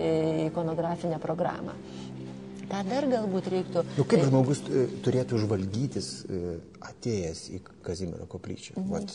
ikonografinę 0.49 1.21
programą. 1.23 1.77
Ką 2.71 2.81
dar 2.89 3.07
galbūt 3.11 3.51
reiktų. 3.53 3.85
Nu, 3.99 4.07
kaip 4.09 4.25
žmogus 4.29 4.63
e, 4.69 4.87
turėtų 5.05 5.41
žvalgytis 5.43 6.09
e, 6.25 6.57
atėjęs 6.91 7.45
į 7.57 7.61
Kazimiero 7.85 8.27
koplyčią? 8.31 8.79
Mhm. 8.79 8.91
Vat, 8.95 9.15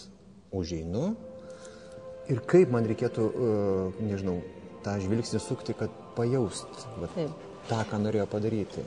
užeinu 0.56 1.12
ir 2.30 2.42
kaip 2.50 2.72
man 2.74 2.88
reikėtų, 2.90 3.28
e, 3.30 3.52
nežinau, 4.06 4.40
tą 4.86 4.96
žvilgsnį 5.04 5.42
sukti, 5.44 5.76
kad 5.78 5.94
pajaust 6.18 6.88
vat, 7.02 7.16
tą, 7.70 7.84
ką 7.90 8.02
norėjo 8.06 8.28
padaryti. 8.32 8.86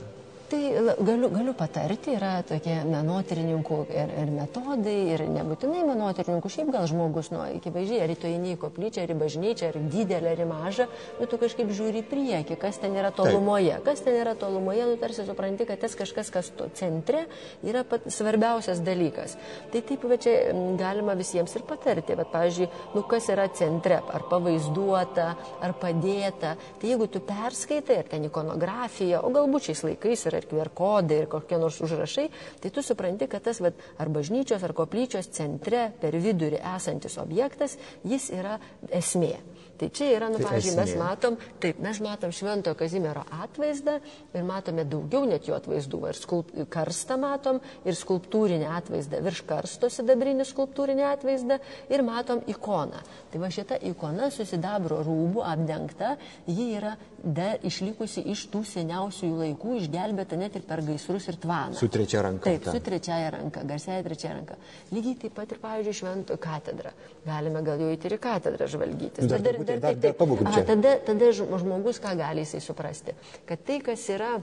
Tai 0.49 0.59
galiu, 0.99 1.29
galiu 1.31 1.53
patarti, 1.55 2.13
yra 2.17 2.41
tokie 2.45 2.75
menotyrininkų 2.85 3.77
ir, 3.95 4.11
ir 4.21 4.31
metodai, 4.35 4.95
ir 5.15 5.23
nebūtinai 5.31 5.85
menotyrininkų, 5.87 6.49
šiaip 6.51 6.69
gal 6.73 6.87
žmogus, 6.89 7.29
nu, 7.33 7.39
akivaizdžiai, 7.45 8.01
ar 8.03 8.13
tu 8.19 8.27
eini 8.27 8.51
į 8.53 8.59
koplyčią, 8.61 9.05
ar 9.05 9.13
į 9.13 9.17
bažnyčią, 9.21 9.69
ar 9.71 9.79
didelę, 9.93 10.33
ar 10.35 10.41
į 10.43 10.47
mažą, 10.49 10.87
nu, 11.21 11.27
tu 11.31 11.39
kažkaip 11.41 11.71
žiūri 11.73 12.03
į 12.03 12.07
priekį, 12.11 12.57
kas 12.61 12.77
ten 12.83 12.97
yra 12.99 13.13
tolumoje. 13.15 13.71
Taip. 13.79 13.87
Kas 13.87 14.03
ten 14.05 14.19
yra 14.19 14.35
tolumoje, 14.39 14.83
nu, 14.91 14.99
tarsi 15.01 15.25
supranti, 15.25 15.67
kad 15.69 15.81
tas 15.81 15.95
kažkas, 15.97 16.29
kas 16.35 16.51
to 16.59 16.67
centre, 16.77 17.23
yra 17.63 17.85
pat 17.87 18.05
svarbiausias 18.11 18.83
dalykas. 18.83 19.37
Tai 19.73 19.83
taip, 19.87 20.05
va 20.11 20.19
čia 20.21 20.35
galima 20.79 21.15
visiems 21.17 21.55
ir 21.55 21.65
patarti, 21.69 22.19
bet, 22.19 22.29
pavyzdžiui, 22.35 22.69
nu, 22.97 23.05
kas 23.09 23.31
yra 23.33 23.47
centre, 23.55 24.01
ar 24.03 24.27
pavaizduota, 24.29 25.31
ar 25.63 25.75
padėta. 25.81 26.53
Tai 26.81 26.93
jeigu 26.93 27.09
tu 27.09 27.23
perskaitai, 27.23 28.01
ar 28.03 28.11
ten 28.11 28.29
ikonografija, 28.29 29.23
o 29.23 29.33
galbūt 29.33 29.71
šiais 29.71 29.85
laikais 29.87 30.27
yra 30.29 30.42
ir 30.43 30.49
QR 30.51 30.71
kodai, 30.75 31.23
ir 31.23 31.29
kokie 31.31 31.57
nors 31.61 31.79
užrašai, 31.83 32.27
tai 32.61 32.71
tu 32.73 32.83
supranti, 32.85 33.27
kad 33.31 33.43
tas 33.47 33.61
vat, 33.63 33.79
ar 33.97 34.11
bažnyčios, 34.13 34.63
ar 34.63 34.75
koplyčios 34.77 35.31
centre 35.33 35.87
per 36.01 36.19
vidurį 36.19 36.61
esantis 36.75 37.17
objektas, 37.21 37.77
jis 38.03 38.29
yra 38.35 38.59
esmė. 38.91 39.35
Tai 39.77 39.89
čia 39.89 40.09
yra, 40.13 40.29
nu, 40.29 40.37
tai 40.37 40.45
pavyzdžiui, 40.45 40.75
mes 40.77 40.91
matom, 40.99 41.37
taip, 41.63 41.79
mes 41.81 41.99
matom 42.05 42.33
Šventojo 42.35 42.77
Kazimiero 42.77 43.23
atvaizdą 43.41 43.95
ir 44.37 44.45
matome 44.45 44.85
daugiau 44.85 45.25
net 45.25 45.47
jo 45.49 45.57
atvaizdų. 45.57 46.01
Ir 46.11 46.19
skulp, 46.19 46.51
karstą 46.73 47.17
matom, 47.21 47.57
ir 47.87 47.97
skulptūrinį 47.97 48.69
atvaizdą, 48.69 49.21
virš 49.25 49.41
karsto 49.49 49.89
sidabrinį 49.93 50.45
skulptūrinį 50.45 51.07
atvaizdą 51.09 51.57
ir 51.89 52.05
matom 52.05 52.43
ikoną. 52.53 53.01
Tai 53.33 53.41
va 53.41 53.49
šita 53.53 53.79
ikona 53.89 54.29
susidabro 54.33 55.01
rūbų 55.07 55.41
apdengta, 55.53 56.13
ji 56.45 56.69
yra 56.77 56.93
dar 57.23 57.61
išlikusi 57.63 58.25
iš 58.33 58.45
tų 58.51 58.61
seniausiųjų 58.67 59.37
laikų, 59.39 59.77
išgelbėta 59.79 60.37
net 60.37 60.57
ir 60.59 60.65
per 60.67 60.83
gaisrus 60.83 61.29
ir 61.31 61.37
tvaną. 61.41 61.77
Su 61.79 61.87
trečia 61.91 62.21
ranka. 62.25 62.51
Taip, 62.51 62.65
ta. 62.65 62.73
su 62.75 62.83
trečiaja 62.83 63.29
ranka, 63.37 63.63
garsiaja 63.67 64.03
trečiaja 64.05 64.35
ranka. 64.35 64.57
Lygiai 64.91 65.15
taip 65.23 65.35
pat 65.37 65.55
ir, 65.55 65.61
pavyzdžiui, 65.63 65.97
Šventojo 66.01 66.41
katedra. 66.43 66.91
Galime 67.23 67.63
gal 67.63 67.79
jau 67.79 67.89
įti 67.95 68.11
ir 68.11 68.17
katedrą 68.21 68.67
žvalgytis. 68.69 69.29
Dar, 69.31 69.43
dar, 69.45 69.61
dar, 69.67 69.79
dar, 69.83 69.99
dar 70.07 70.17
pabūkim 70.19 70.49
čia. 70.53 70.65
Tada, 70.67 70.97
tada 71.07 71.31
žmogus 71.35 72.01
ką 72.03 72.15
gali 72.19 72.45
jisai 72.45 72.61
suprasti? 72.63 73.15
Kad 73.49 73.63
tai, 73.67 73.79
kas 73.85 74.05
yra 74.13 74.35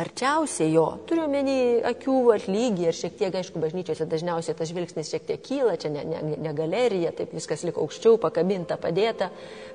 arčiausiai 0.00 0.70
jo, 0.72 0.84
turiu 1.08 1.26
menį 1.30 1.56
akių 1.90 2.16
atlygį 2.36 2.86
ir 2.88 2.96
šiek 2.96 3.16
tiek, 3.18 3.34
aišku, 3.40 3.60
bažnyčiose 3.62 4.06
dažniausiai 4.08 4.56
tas 4.56 4.70
žvilgsnis 4.70 5.10
šiek 5.12 5.26
tiek 5.28 5.42
kyla, 5.44 5.76
čia 5.80 5.90
ne, 5.92 6.04
ne, 6.06 6.36
ne 6.40 6.52
galerija, 6.56 7.12
taip 7.16 7.34
viskas 7.36 7.64
liko 7.66 7.84
aukščiau, 7.84 8.20
pakabinta, 8.22 8.78
padėta. 8.80 9.30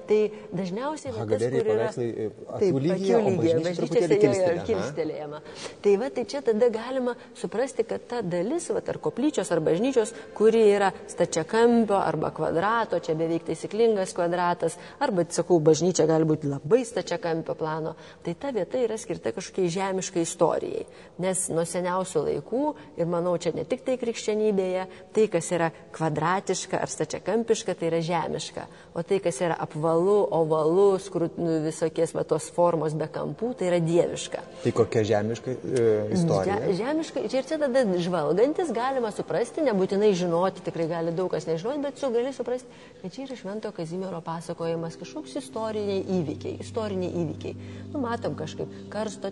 Tai 0.05 0.19
dažniausiai 0.53 1.13
tas, 1.15 1.43
kur 1.49 1.69
yra... 1.73 1.87
E, 1.97 2.27
taip, 2.29 2.77
lygyje, 2.77 3.17
akių 3.17 3.21
lygyje, 3.25 3.55
bažnyčiose 3.65 4.19
jo 4.21 4.33
yra 4.37 4.65
kilstelėjama. 4.67 5.41
Tai 5.81 5.93
va, 6.01 6.09
tai 6.13 6.25
čia 6.29 6.41
tada 6.45 6.69
galima 6.73 7.15
suprasti, 7.37 7.85
kad 7.89 8.05
ta 8.09 8.21
dalis, 8.21 8.69
va, 8.73 8.83
ar 8.93 8.99
koplyčios, 9.01 9.49
ar 9.53 9.63
bažnyčios, 9.65 10.13
kuri 10.37 10.61
yra 10.75 10.91
stačiakampio 11.11 11.97
arba 11.97 12.29
kvadrato, 12.37 13.01
čia 13.01 13.17
beveik 13.17 13.47
taisyklingas 13.49 14.13
kvadratas, 14.17 14.77
arba, 15.01 15.25
sakau, 15.33 15.57
bažnyčia 15.65 16.05
gali 16.09 16.29
būti 16.29 16.53
labai 16.53 16.83
stačiakampio 16.85 17.57
plano, 17.57 17.95
tai 18.25 18.37
ta 18.37 18.53
vieta 18.55 18.77
yra 18.85 18.99
skirta 19.01 19.33
kažkokiai 19.33 19.73
žemiškai 19.95 20.21
istorijai. 20.21 20.85
Nes 21.21 21.47
nuo 21.49 21.63
seniausių 21.63 22.23
laikų, 22.25 22.63
ir 22.99 23.07
manau, 23.07 23.37
čia 23.39 23.53
ne 23.55 23.63
tik 23.63 23.85
tai 23.85 23.95
krikščionybėje, 23.97 24.85
tai, 25.15 25.27
kas 25.31 25.47
yra 25.55 25.69
kvadratiška 25.95 26.79
ar 26.81 26.91
stačiakampiška, 26.91 27.75
tai 27.79 27.87
yra 27.87 28.01
žemiška. 28.03 28.65
O 28.95 29.03
tai, 29.03 29.21
kas 29.23 29.39
yra 29.39 29.55
apvalu, 29.63 30.27
ovalu, 30.35 30.97
skrut, 30.99 31.37
nu, 31.39 31.61
visokies 31.63 32.13
va, 32.15 32.25
tos 32.27 32.49
formos 32.51 32.95
be 32.97 33.07
kampų, 33.07 33.53
tai 33.59 33.69
yra 33.69 33.79
dieviška. 33.83 34.43
Tai 34.65 34.73
kokia 34.75 35.05
žemiška 35.07 35.55
e, 35.55 35.85
istorija? 36.17 36.59
Že, 36.65 36.75
žemiška, 36.81 37.23
ir 37.23 37.47
čia 37.47 37.59
tada 37.63 37.85
žvalgantis 38.03 38.73
galima 38.75 39.13
suprasti, 39.15 39.63
nebūtinai 39.69 40.11
žinoti, 40.17 40.65
tikrai 40.67 40.89
gali 40.91 41.15
daug 41.15 41.31
kas 41.31 41.47
nežinoti, 41.47 41.83
bet 41.85 42.01
su 42.01 42.11
gali 42.11 42.35
suprasti, 42.35 42.83
kad 43.01 43.15
čia 43.15 43.23
yra 43.29 43.39
Švento 43.39 43.71
Kazimiero 43.75 44.19
pasakojimas, 44.25 44.99
kažkoks 44.99 45.39
istoriniai 45.39 46.03
įvykiai, 46.19 46.59
istoriniai 46.65 47.23
įvykiai. 47.23 47.71
Nu, 47.93 48.03
matom 48.03 48.35
kažkaip 48.35 48.71
karsto 48.91 49.31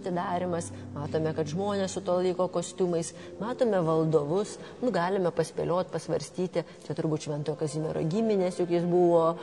atidarimas, 0.54 0.72
matome, 0.94 1.34
kad 1.34 1.48
žmonės 1.48 1.94
su 1.94 2.02
to 2.02 2.16
laiko 2.22 2.48
kostiumais, 2.48 3.14
matome 3.40 3.80
valdovus, 3.82 4.58
nu, 4.82 4.92
galime 4.92 5.32
paspėlioti, 5.32 5.92
pasvarstyti, 5.92 6.64
čia 6.86 6.96
turbūt 6.96 7.28
Šventojo 7.28 7.58
Kazimiero 7.58 8.02
giminės, 8.04 8.60
juk 8.60 8.72
jis 8.72 8.84
buvo, 8.86 9.38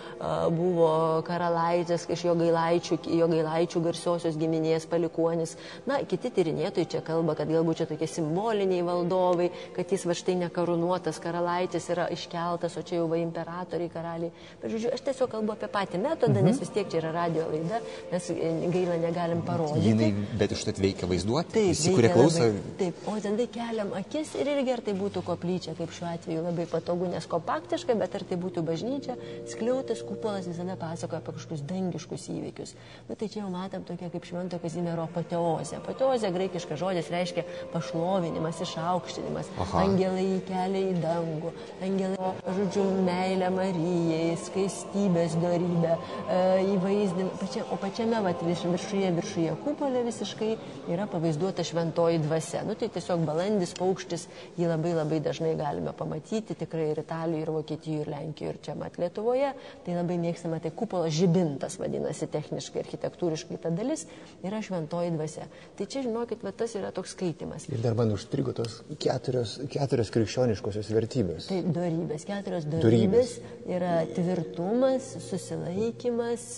buvo 0.54 1.22
karalaitis, 1.26 2.06
iš 2.10 2.24
jo 2.28 2.34
gailaičių, 2.38 3.00
jo 3.18 3.28
gailaičių 3.30 3.82
garsiosios 3.84 4.38
giminės 4.38 4.86
palikuonis. 4.90 5.56
Na, 5.86 6.00
kiti 6.04 6.30
tyrinėtojai 6.30 6.88
čia 6.90 7.02
kalba, 7.04 7.34
kad 7.38 7.50
galbūt 7.50 7.82
čia 7.82 7.88
tokie 7.90 8.08
simboliniai 8.08 8.84
valdovai, 8.86 9.50
kad 9.76 9.90
jis 9.90 10.06
va 10.06 10.16
štai 10.16 10.38
nekarunuotas 10.44 11.20
karalaitis 11.22 11.90
yra 11.92 12.08
iškeltas, 12.12 12.76
o 12.76 12.84
čia 12.86 13.00
jau 13.00 13.08
va 13.10 13.20
imperatoriai 13.20 13.90
karaliai. 13.92 14.32
Bet 14.62 14.74
žodžiu, 14.74 14.94
aš 14.94 15.04
tiesiog 15.08 15.32
kalbu 15.34 15.56
apie 15.56 15.70
patį 15.72 16.02
metodą, 16.02 16.38
mhm. 16.38 16.50
nes 16.50 16.62
vis 16.62 16.72
tiek 16.74 16.88
čia 16.90 17.00
yra 17.02 17.14
radio 17.22 17.48
laida, 17.50 17.80
mes 18.12 18.30
e, 18.34 18.52
gaila 18.70 18.98
negalim 19.00 19.42
parodyti. 19.46 19.90
Jinai, 19.90 20.10
bet 20.38 20.52
užtat 20.54 20.80
veikia 20.80 20.99
vaizduoti, 21.08 21.52
taip, 21.54 21.68
visi, 21.72 21.92
kurie 21.94 22.10
klauso. 22.12 22.44
Labai, 22.44 22.74
taip, 22.80 23.00
o 23.08 23.14
tada 23.24 23.46
keliam 23.54 23.92
akis 23.98 24.34
ir 24.40 24.50
irgi 24.54 24.74
ar 24.74 24.82
tai 24.84 24.94
būtų 24.98 25.22
koplyčia, 25.26 25.74
kaip 25.78 25.94
šiuo 25.96 26.08
atveju 26.10 26.44
labai 26.44 26.66
patogu, 26.70 27.08
nes 27.10 27.28
kompaktiška, 27.30 27.96
bet 28.00 28.16
ar 28.18 28.24
tai 28.28 28.38
būtų 28.40 28.64
bažnyčia, 28.66 29.16
skliautas 29.50 30.02
kupolas 30.06 30.48
visada 30.50 30.76
pasakoja 30.80 31.22
apie 31.22 31.34
kažkokius 31.36 31.64
dangiškus 31.70 32.26
įvykius. 32.34 32.74
Na 33.08 33.16
tai 33.20 33.30
čia 33.32 33.42
jau 33.42 33.50
matom 33.52 33.84
tokia 33.88 34.10
kaip 34.12 34.26
švento 34.28 34.60
Kazimiero 34.62 35.06
apoteozė. 35.08 35.78
Apoteozė 35.80 36.32
graikiškas 36.34 36.80
žodis 36.80 37.10
reiškia 37.12 37.46
pašlovinimas, 37.74 38.60
išaukštinimas. 38.66 39.50
Aha. 39.64 39.84
Angelai 39.86 40.40
kelia 40.48 40.84
į 40.90 40.96
dangų, 41.02 41.54
angelai, 41.86 42.32
žodžiu, 42.58 42.86
meilę 43.06 43.50
Marijai, 43.54 44.36
skaistybės 44.46 45.36
darybę, 45.40 45.96
e, 45.96 46.40
įvaizdinimą. 46.74 47.38
Pačia, 47.40 47.64
o 47.70 47.78
pačiame 47.80 48.20
vat, 48.24 48.42
viršuje, 48.44 49.12
viršuje 49.16 49.56
kupolė 49.64 50.04
visiškai 50.08 50.50
yra 50.90 51.06
pavaizduota 51.10 51.64
šventoji 51.66 52.18
dvasia. 52.24 52.62
Nu, 52.66 52.74
tai 52.78 52.88
tiesiog 52.92 53.22
balandis, 53.26 53.72
paukštis, 53.78 54.26
jį 54.58 54.68
labai 54.70 54.92
labai 54.96 55.20
dažnai 55.24 55.52
galime 55.58 55.92
pamatyti, 55.96 56.56
tikrai 56.58 56.90
ir 56.92 57.02
Italijoje, 57.02 57.44
ir 57.44 57.52
Vokietijoje, 57.54 58.04
ir 58.04 58.10
Lenkijoje, 58.12 58.54
ir 58.54 58.60
čia 58.66 58.76
mat 58.78 58.98
Lietuvoje. 59.00 59.52
Tai 59.86 59.96
labai 59.96 60.18
mėgstama, 60.22 60.60
tai 60.62 60.72
kupolas 60.76 61.14
žibintas 61.16 61.78
vadinasi 61.80 62.28
techniškai, 62.30 62.84
architektūriškai 62.84 63.60
ta 63.62 63.72
dalis 63.74 64.06
yra 64.46 64.62
šventoji 64.64 65.14
dvasia. 65.16 65.48
Tai 65.78 65.88
čia, 65.90 66.04
žinokit, 66.06 66.44
va, 66.46 66.54
tas 66.56 66.74
yra 66.78 66.92
toks 66.94 67.14
skaitimas. 67.16 67.68
Ir 67.70 67.82
dar 67.84 67.98
man 67.98 68.14
užstrigo 68.14 68.54
tos 68.56 68.80
keturios, 69.02 69.58
keturios 69.72 70.12
krikščioniškosios 70.14 70.90
vertybės. 70.94 71.50
Tai 71.50 71.60
darybės, 71.76 72.26
keturios 72.28 72.66
darybės 72.70 73.36
yra 73.68 74.00
tvirtumas, 74.14 75.12
susilaikimas, 75.28 76.48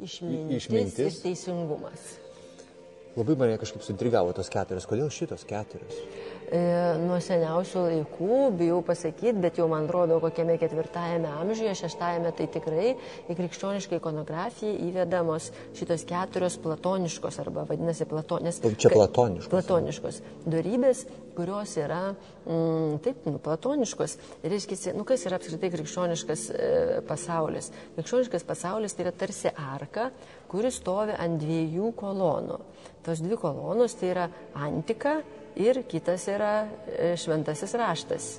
išmintis, 0.00 0.64
išmintis. 0.64 1.06
ir 1.06 1.22
teisingumas. 1.28 2.10
Labai 3.18 3.34
mane 3.36 3.56
kažkaip 3.58 3.82
suintrigavo 3.82 4.30
tos 4.36 4.50
keturios. 4.52 4.86
Kodėl 4.86 5.10
šitos 5.10 5.42
keturios? 5.48 5.96
E, 6.50 6.60
nuo 7.00 7.18
seniausių 7.22 7.84
laikų, 7.86 8.38
bijau 8.58 8.80
pasakyti, 8.86 9.36
bet 9.42 9.60
jau 9.60 9.68
man 9.70 9.86
atrodo 9.86 10.18
kokiame 10.22 10.56
ketvirtajame 10.60 11.30
amžiuje, 11.40 11.72
šeštajame 11.78 12.32
tai 12.36 12.48
tikrai 12.52 12.92
į 13.30 13.36
krikščionišką 13.38 14.00
ikonografiją 14.00 14.74
įvedamos 14.90 15.50
šitos 15.78 16.04
keturios 16.08 16.58
platoniškos 16.62 17.40
arba 17.44 17.64
vadinasi 17.70 18.08
platonės. 18.10 18.60
Čia 18.60 18.92
platoniškos. 18.94 19.50
Platoniškos 19.52 20.20
darybės, 20.50 21.04
kurios 21.36 21.76
yra, 21.80 22.00
mm, 22.44 23.00
taip, 23.04 23.24
nu, 23.30 23.38
platoniškos. 23.42 24.16
Reiškia, 24.44 24.94
nu, 24.98 25.06
kas 25.08 25.24
yra 25.28 25.38
apskritai 25.40 25.70
krikščioniškas 25.72 26.46
e, 26.50 26.70
pasaulis? 27.08 27.70
Krikščioniškas 27.96 28.46
pasaulis 28.48 28.96
tai 28.96 29.06
yra 29.06 29.14
tarsi 29.16 29.52
arka, 29.54 30.10
kuris 30.50 30.80
stovi 30.82 31.14
ant 31.14 31.40
dviejų 31.40 31.92
kolonų. 31.98 32.58
Tos 33.06 33.22
dvi 33.24 33.38
kolonos 33.40 33.94
tai 33.96 34.10
yra 34.12 34.26
antika 34.58 35.20
ir 35.60 35.82
kitas 35.88 36.26
yra 36.30 36.54
e, 36.64 37.12
šventasis 37.20 37.74
raštas, 37.78 38.30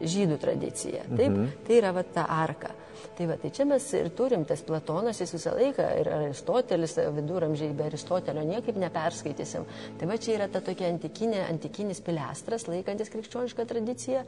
žydų 0.00 0.38
tradicija. 0.40 1.04
Taip, 1.08 1.28
mhm. 1.28 1.50
tai 1.66 1.80
yra 1.80 1.94
va 1.96 2.04
ta 2.04 2.26
arka. 2.40 2.72
Tai 3.16 3.26
va, 3.28 3.36
tai 3.40 3.50
čia 3.54 3.66
mes 3.68 3.84
ir 3.96 4.10
turim 4.16 4.44
tas 4.48 4.62
Platonas, 4.66 5.20
jis 5.20 5.34
visą 5.36 5.52
laiką 5.56 5.86
ir 6.00 6.10
Aristotelis, 6.14 6.96
viduramžiai 7.16 7.72
be 7.76 7.86
Aristotelio 7.88 8.44
niekaip 8.48 8.78
neperskaitysim. 8.80 9.66
Tai 10.00 10.08
va 10.10 10.16
čia 10.20 10.36
yra 10.38 10.48
ta 10.52 10.62
tokia 10.64 10.88
antikinė, 10.90 11.42
antikinis 11.48 12.02
pilestras, 12.04 12.66
laikantis 12.70 13.12
krikščionišką 13.12 13.66
tradiciją. 13.70 14.24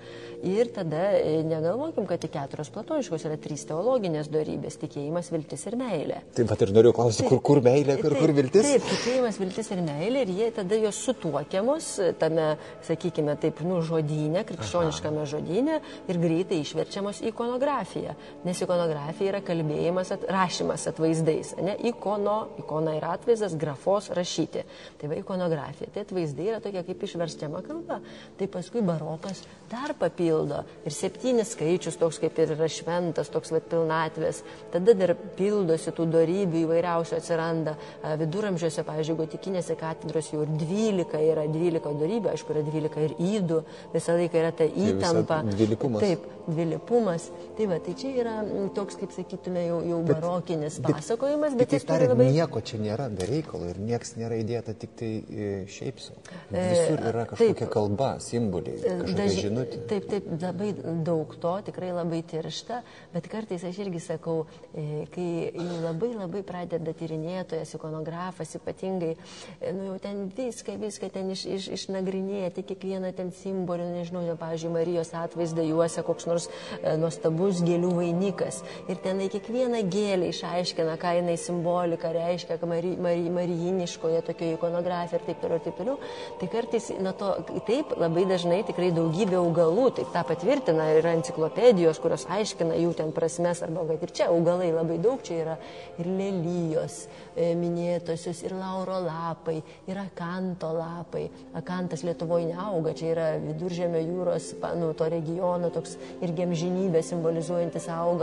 Ir 0.49 0.73
tada 0.75 1.03
e, 1.19 1.41
negalvokim, 1.47 2.07
kad 2.11 2.23
tik 2.23 2.35
keturios 2.37 2.71
platoniškos 2.73 3.27
yra 3.29 3.39
trys 3.41 3.67
teologinės 3.69 4.31
darybės- 4.33 4.79
tikėjimas, 4.83 5.33
viltis 5.35 5.67
ir 5.69 5.77
meilė. 5.81 6.23
Taip 6.37 6.49
pat 6.53 6.63
ir 6.67 6.73
noriu 6.75 6.95
klausyti, 6.97 7.29
kur, 7.29 7.41
kur 7.41 7.63
meilė, 7.65 7.99
kur, 8.01 8.15
Taip, 8.15 8.23
kur 8.23 8.35
viltis? 8.37 8.69
Taip, 8.69 8.89
tikėjimas, 8.89 9.41
viltis 9.43 9.71
ir 9.75 9.83
meilė 9.85 10.25
ir 10.27 10.35
jie 10.39 10.51
tada 10.59 10.79
jos 10.81 11.03
sutuokiamos 11.07 11.91
tame, 12.19 12.57
sakykime, 12.87 13.37
taip, 13.41 13.61
nu, 13.67 13.83
žodynė, 13.85 14.45
krikščioniškame 14.49 15.27
žodynė 15.29 15.81
ir 16.09 16.23
greitai 16.23 16.63
išverčiamos 16.63 17.23
į 17.23 17.33
ikonografiją. 17.33 18.15
Nes 18.47 18.62
ikonografija 18.65 19.33
yra 19.33 19.41
kalbėjimas, 19.45 20.13
at, 20.15 20.27
rašymas 20.31 20.87
atvaizdais. 20.91 21.55
Ne? 21.63 21.77
Ikono, 21.93 22.37
ikona 22.63 22.97
yra 22.99 23.15
atvaizdas, 23.17 23.57
grafos 23.59 24.11
rašyti. 24.15 24.65
Tai 25.01 25.11
va 25.11 25.19
ikonografija. 25.21 25.91
Tai 25.95 26.07
atvaizdai 26.07 26.49
yra 26.53 26.61
tokia 26.65 26.85
kaip 26.87 27.03
išverčiama 27.09 27.63
kalba. 27.67 28.01
Tai 28.39 28.49
paskui 28.53 28.85
barokas 28.87 29.45
dar 29.73 29.95
papildo. 29.99 30.63
Ir 30.87 30.95
septynis 30.95 31.55
skaičius, 31.57 31.97
toks 32.01 32.21
kaip 32.23 32.37
ir 32.43 32.55
yra 32.57 32.69
šventas, 32.71 33.31
toks 33.33 33.53
va 33.55 33.61
pilnatvės. 33.65 34.43
Tada 34.73 34.95
dar 34.99 35.15
pildosi 35.39 35.95
tų 35.97 36.09
darybių 36.13 36.65
įvairiausių 36.67 37.17
atsiranda. 37.19 37.77
Viduramžiuose, 38.21 38.85
pavyzdžiui, 38.89 39.19
gotikinėse 39.23 39.77
katedros 39.81 40.33
jau 40.33 40.45
ir 40.45 40.53
dvylika 40.61 41.21
yra 41.23 41.47
dvylika 41.51 41.95
darybių, 41.97 42.33
aišku, 42.35 42.53
yra 42.55 42.65
dvylika 42.67 43.03
ir 43.07 43.17
įdų. 43.17 43.63
Visą 43.95 44.17
laiką 44.19 44.41
yra 44.43 44.53
ta 44.57 44.69
įtampa. 44.69 45.43
dvilypumas. 45.49 46.05
Taip, 46.05 46.27
dvilipumas. 46.47 47.29
Tai 47.57 47.69
va, 47.71 47.81
tai 47.83 47.97
čia 47.99 48.13
yra 48.23 48.37
toks, 48.77 48.97
kaip 49.01 49.13
sakytume, 49.15 49.63
jau, 49.69 49.79
jau 49.87 49.99
barokinis 50.07 50.79
pasakojimas, 50.85 51.57
bet 51.59 51.73
jis 51.75 51.85
Kitaip 51.85 51.99
turi 51.99 52.09
labai... 52.11 52.27
nieko 52.35 52.63
čia 52.65 52.81
nėra 52.83 53.09
be 53.13 53.27
reikalo 53.29 53.69
ir 53.71 53.81
niekas 53.83 54.15
nėra 54.19 54.39
įdėta 54.43 54.75
tik 54.79 54.95
tai 54.99 55.11
e, 55.23 55.51
šiaip 55.73 56.01
sau. 56.03 56.17
E, 56.51 56.63
Visur 56.73 57.03
yra 57.13 57.25
kažkokia 57.31 57.59
taip. 57.63 57.73
kalba, 57.73 58.11
simboliai, 58.23 58.79
kažkokia 58.83 59.17
Daž- 59.19 59.39
žinutė. 59.47 59.81
Taip, 59.91 60.09
taip, 60.11 60.29
labai 60.43 60.71
daug 61.07 61.37
to, 61.43 61.55
tikrai 61.69 61.93
labai 61.97 62.23
tiršta, 62.33 62.83
bet 63.15 63.29
kartais 63.33 63.65
aš 63.69 63.81
irgi 63.85 64.03
sakau, 64.03 64.47
e, 64.75 65.05
kai 65.15 65.29
jau 65.57 65.79
labai 65.85 66.13
labai 66.17 66.43
pradeda 66.47 66.95
tyrinėtojas, 66.99 67.75
ikonografas 67.79 68.57
ypatingai, 68.59 69.15
e, 69.61 69.73
nu 69.77 69.91
jau 69.93 69.99
ten 70.03 70.25
viską, 70.37 70.77
viską 70.83 71.11
ten 71.15 71.31
iš, 71.35 71.45
iš, 71.59 71.69
išnagrinėti, 71.79 72.65
kiekvieną 72.73 73.13
ten 73.17 73.33
simbolį, 73.37 73.89
nežinau, 73.99 74.25
ten, 74.27 74.39
pavyzdžiui, 74.41 74.73
Marijos 74.73 75.13
atvaizdą 75.17 75.65
juose 75.67 76.03
koks 76.07 76.27
nors 76.31 76.49
e, 76.83 76.97
nuostabus 77.01 77.61
gėlių 77.67 77.93
vainikas. 78.33 78.63
Ir 78.89 78.97
tenai 79.03 79.29
kiekvieną 79.31 79.83
gėlę 79.91 80.31
išaiškina, 80.33 80.97
ką 80.99 81.17
jinai 81.19 81.37
simbolika 81.39 82.13
reiškia, 82.13 82.59
mari, 82.67 82.97
mari, 82.97 83.31
marijiniškoje 83.31 84.23
tokioje 84.23 84.57
ikonografijoje 84.57 85.21
ir 85.21 85.27
taip 85.27 85.41
toliau 85.41 85.57
ir 85.59 85.65
taip 85.65 85.77
toliau. 85.77 85.99
Tai 86.41 86.49
kartais, 86.49 86.91
na 87.01 87.13
to, 87.13 87.33
taip, 87.67 87.93
labai 87.97 88.25
dažnai 88.27 88.63
tikrai 88.65 88.93
daugybė 88.93 89.37
augalų, 89.39 89.91
taip 89.97 90.13
tą 90.13 90.25
patvirtina 90.25 90.89
ir 90.97 91.07
enciklopedijos, 91.07 92.01
kurios 92.03 92.27
aiškina 92.29 92.77
jų 92.81 92.95
ten 92.97 93.13
prasmes, 93.13 93.63
arba 93.63 93.85
kad 93.89 94.03
ir 94.03 94.13
čia 94.13 94.31
augalai 94.31 94.73
labai 94.73 94.99
daug, 95.03 95.23
čia 95.23 95.41
yra 95.43 95.59
ir 95.99 96.09
lelyjos 96.09 97.07
e, 97.37 97.53
minėtosios, 97.59 98.43
ir 98.47 98.57
lauro 98.57 99.01
lapai, 99.03 99.61
ir 99.89 100.01
akanto 100.01 100.73
lapai. 100.77 101.29
Akantas 101.59 102.03
Lietuvoje 102.03 102.49
neauga, 102.51 102.95
čia 102.97 103.13
yra 103.13 103.29
viduržėmio 103.43 104.01
jūros, 104.03 104.53
nu, 104.79 104.93
to 104.97 105.09
regiono 105.13 105.71
toks 105.73 105.97
ir 106.23 106.33
gemžinybė 106.37 107.03
simbolizuojantis 107.07 107.89
augalas, 107.93 108.22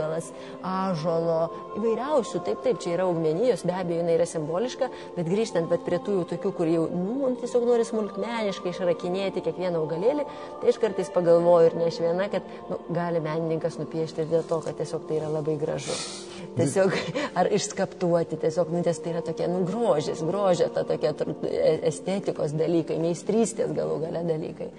ažolo, 0.66 1.38
įvairiausių, 1.78 2.42
taip, 2.46 2.62
taip, 2.64 2.80
čia 2.82 2.94
yra 2.96 3.06
augmenijos, 3.08 3.64
be 3.68 3.74
abejo, 3.76 4.00
jinai 4.02 4.16
yra 4.18 4.26
simboliška, 4.28 4.90
bet 5.16 5.30
grįžtant 5.30 5.70
bet 5.70 5.84
prie 5.86 6.00
tų 6.02 6.18
jau 6.18 6.26
tokių, 6.34 6.52
kur 6.56 6.70
jau, 6.70 6.86
nu, 6.94 7.30
tiesiog 7.40 7.66
nori 7.68 7.86
smulkmeniškai 7.88 8.74
išrakinėti 8.74 9.44
kiekvieną 9.46 9.82
augalėlį, 9.82 10.26
tai 10.62 10.72
aš 10.72 10.80
kartais 10.82 11.12
pagalvoju 11.14 11.70
ir 11.70 11.78
ne 11.78 11.88
aš 11.90 12.00
viena, 12.02 12.28
kad 12.32 12.46
nu, 12.70 12.80
gali 12.94 13.22
menininkas 13.24 13.78
nupiešti 13.80 14.24
ir 14.24 14.32
dėl 14.34 14.46
to, 14.48 14.60
kad 14.64 14.78
tiesiog 14.80 15.06
tai 15.08 15.20
yra 15.20 15.30
labai 15.32 15.56
gražu. 15.60 15.96
Tiesiog, 16.56 16.94
ar 17.38 17.50
išskaptuoti, 17.52 18.38
tiesiog, 18.40 18.72
nu, 18.74 18.82
nes 18.84 19.02
tai 19.02 19.14
yra 19.14 19.22
tokia, 19.26 19.48
nu, 19.50 19.62
grožis, 19.68 20.22
grožė, 20.26 20.70
ta 20.74 20.84
tokia 20.88 21.12
e- 21.14 21.76
estetikos 21.90 22.54
dalykai, 22.56 22.98
meistrystės 23.02 23.74
galų 23.76 24.00
gale 24.06 24.24
dalykai. 24.26 24.70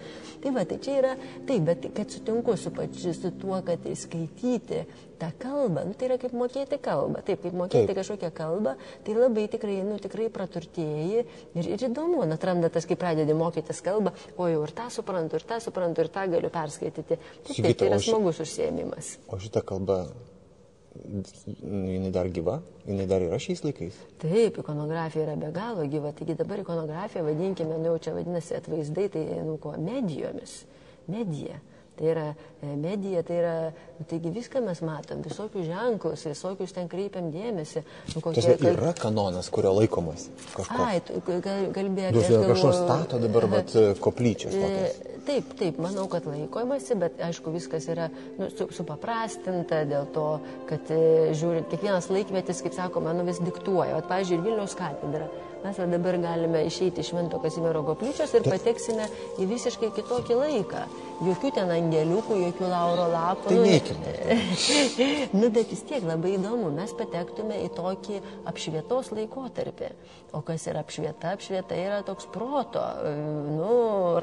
Tai 0.42 0.56
va, 0.56 0.66
tai 0.66 0.80
čia 0.82 0.98
yra, 0.98 1.14
taip, 1.48 1.64
bet 1.68 1.88
kad 1.96 2.12
sutinku 2.12 2.58
su 2.58 2.74
pačiu, 2.76 3.14
su 3.14 3.34
tuo, 3.42 3.60
kad 3.66 3.86
skaityti 3.98 4.84
tą 5.22 5.30
kalbą, 5.42 5.86
nu, 5.88 5.96
tai 5.98 6.10
yra 6.10 6.18
kaip 6.22 6.34
mokėti 6.38 6.80
kalbą, 6.82 7.22
taip, 7.28 7.44
kaip 7.44 7.56
mokėti 7.58 7.92
Taip. 7.92 8.00
kažkokią 8.00 8.32
kalbą, 8.36 8.76
tai 9.06 9.16
labai 9.18 9.46
tikrai, 9.52 9.78
nu, 9.88 10.00
tikrai 10.02 10.28
praturtėjai 10.34 11.22
ir, 11.22 11.70
ir 11.76 11.86
įdomu, 11.90 12.24
nu, 12.26 12.38
atranda 12.38 12.72
tas, 12.74 12.88
kai 12.90 12.98
pradedi 13.00 13.36
mokytis 13.38 13.84
kalbą, 13.86 14.16
o 14.38 14.50
jau 14.50 14.66
ir 14.66 14.76
tą 14.78 14.90
suprantu, 14.94 15.40
ir 15.40 15.48
tą 15.48 15.62
suprantu, 15.64 16.06
ir 16.06 16.12
tą 16.14 16.26
galiu 16.34 16.52
perskaityti. 16.54 17.20
Taip, 17.22 17.54
Sigita, 17.54 17.78
tai 17.84 17.92
yra 17.92 18.02
smagus 18.02 18.42
užsiemimas. 18.44 19.16
O 19.30 19.40
šita 19.42 19.64
kalba, 19.68 20.04
jinai 21.62 22.12
dar 22.12 22.30
gyva, 22.34 22.60
jinai 22.86 23.08
dar 23.10 23.24
yra 23.24 23.40
šiais 23.42 23.64
laikais. 23.66 23.98
Taip, 24.22 24.60
ikonografija 24.62 25.26
yra 25.26 25.38
be 25.40 25.52
galo 25.56 25.86
gyva. 25.90 26.12
Taigi 26.18 26.36
dabar 26.40 26.62
ikonografiją 26.64 27.24
vadinkime, 27.30 27.80
nu 27.80 27.94
jau 27.94 28.06
čia 28.08 28.16
vadinasi 28.18 28.58
atvaizdai, 28.60 29.10
tai 29.14 29.26
nu 29.46 29.58
ko, 29.62 29.76
medijomis. 29.80 30.62
Medija. 31.12 31.60
Tai 32.00 32.08
yra 32.08 32.26
e, 32.32 32.72
medija, 32.80 33.22
tai 33.28 33.36
yra, 33.42 33.54
nu, 34.00 34.06
taigi 34.10 34.32
viską 34.34 34.62
mes 34.64 34.80
matom, 34.88 35.20
visokius 35.26 35.68
ženklus, 35.68 36.24
visokius 36.32 36.74
ten 36.74 36.88
kreipiam 36.90 37.28
dėmesį. 37.34 37.84
Nu, 38.16 38.24
kokie, 38.24 38.40
Tiesiog 38.40 38.64
yra 38.72 38.94
kanonas, 38.98 39.52
kurio 39.54 39.76
laikomas 39.76 40.30
kažkoks. 40.56 40.72
Ai, 40.88 41.02
kalbėjai 41.76 42.14
aš 42.16 42.32
kažkas 42.54 42.80
stato 42.80 43.22
dabar 43.22 43.50
vat, 43.52 43.76
koplyčias. 44.02 44.56
tokias. 44.56 45.02
E, 45.06 45.12
Taip, 45.22 45.52
taip, 45.54 45.78
manau, 45.78 46.08
kad 46.10 46.26
laikomasi, 46.26 46.96
bet 46.98 47.20
aišku, 47.22 47.52
viskas 47.54 47.86
yra 47.94 48.08
nu, 48.40 48.48
su, 48.50 48.66
supaprastinta 48.74 49.84
dėl 49.86 50.08
to, 50.16 50.26
kad 50.70 50.90
e, 50.90 51.30
žiūrint, 51.38 51.68
kiekvienas 51.70 52.08
laikmetis, 52.10 52.64
kaip 52.66 52.74
sakoma, 52.74 53.14
nu, 53.14 53.28
vis 53.28 53.38
diktuoja. 53.46 54.00
O, 54.00 54.02
pavyzdžiui, 54.10 54.40
ir 54.40 54.48
Vilniaus 54.48 54.74
katedra. 54.80 55.30
Mes 55.62 55.78
va 55.78 55.86
dabar 55.92 56.18
galime 56.24 56.64
išeiti 56.66 57.04
iš 57.04 57.12
Švento 57.12 57.38
Kazimiero 57.44 57.84
koplyčios 57.86 58.34
ir 58.34 58.48
pateksime 58.50 59.06
į 59.38 59.46
visiškai 59.52 59.92
kitokį 60.00 60.40
laiką. 60.40 60.88
Jokių 61.22 61.52
ten 61.54 61.70
angeliukų, 61.70 62.38
jokių 62.48 62.70
lauro 62.72 63.06
lapų. 63.12 63.52
Tai 63.52 63.60
neikime. 63.62 64.14
nu, 65.40 65.52
bet 65.54 65.70
vis 65.70 65.84
tiek 65.86 66.06
labai 66.08 66.36
įdomu, 66.40 66.72
mes 66.74 66.96
patektume 66.98 67.60
į 67.68 67.70
tokį 67.78 68.22
apšvietos 68.50 69.12
laikotarpį. 69.14 69.92
O 70.32 70.40
kas 70.48 70.64
yra 70.72 70.80
apšvieta? 70.86 71.34
Apšvieta 71.36 71.76
yra 71.76 72.00
toks 72.08 72.26
proto, 72.32 72.80
e, 73.04 73.12
nu, 73.52 73.74